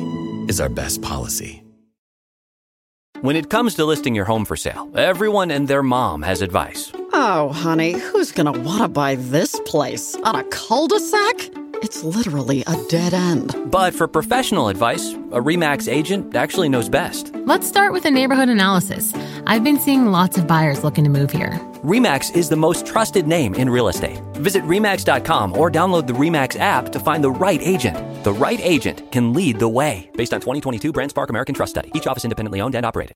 is 0.48 0.58
our 0.58 0.70
best 0.70 1.02
policy. 1.02 1.62
When 3.20 3.36
it 3.36 3.50
comes 3.50 3.74
to 3.74 3.84
listing 3.84 4.14
your 4.14 4.24
home 4.24 4.46
for 4.46 4.56
sale, 4.56 4.90
everyone 4.96 5.50
and 5.50 5.68
their 5.68 5.82
mom 5.82 6.22
has 6.22 6.40
advice. 6.40 6.90
Oh, 7.12 7.50
honey, 7.50 7.92
who's 7.92 8.32
gonna 8.32 8.52
wanna 8.52 8.88
buy 8.88 9.16
this 9.16 9.60
place? 9.66 10.16
On 10.24 10.34
a 10.34 10.44
cul 10.44 10.88
de 10.88 10.98
sac? 10.98 11.50
It's 11.82 12.02
literally 12.02 12.64
a 12.66 12.74
dead 12.88 13.12
end. 13.12 13.54
But 13.70 13.94
for 13.94 14.08
professional 14.08 14.68
advice, 14.68 15.12
a 15.30 15.42
REMAX 15.42 15.92
agent 15.92 16.34
actually 16.34 16.70
knows 16.70 16.88
best. 16.88 17.34
Let's 17.34 17.68
start 17.68 17.92
with 17.92 18.06
a 18.06 18.10
neighborhood 18.10 18.48
analysis. 18.48 19.12
I've 19.46 19.62
been 19.62 19.78
seeing 19.78 20.06
lots 20.06 20.38
of 20.38 20.46
buyers 20.46 20.82
looking 20.82 21.04
to 21.04 21.10
move 21.10 21.30
here. 21.30 21.60
REMAX 21.84 22.34
is 22.34 22.48
the 22.48 22.56
most 22.56 22.86
trusted 22.86 23.26
name 23.26 23.54
in 23.54 23.70
real 23.70 23.88
estate. 23.88 24.18
Visit 24.34 24.62
REMAX.com 24.64 25.56
or 25.56 25.70
download 25.70 26.06
the 26.06 26.12
REMAX 26.12 26.58
app 26.58 26.90
to 26.92 27.00
find 27.00 27.24
the 27.24 27.30
right 27.30 27.60
agent. 27.62 27.96
The 28.24 28.32
right 28.32 28.60
agent 28.62 29.10
can 29.10 29.32
lead 29.32 29.58
the 29.58 29.68
way. 29.68 30.10
Based 30.14 30.34
on 30.34 30.40
2022 30.40 30.92
BrandSpark 30.92 31.28
American 31.30 31.54
Trust 31.54 31.70
Study, 31.70 31.90
each 31.94 32.06
office 32.06 32.24
independently 32.24 32.60
owned 32.60 32.74
and 32.74 32.84
operated. 32.84 33.14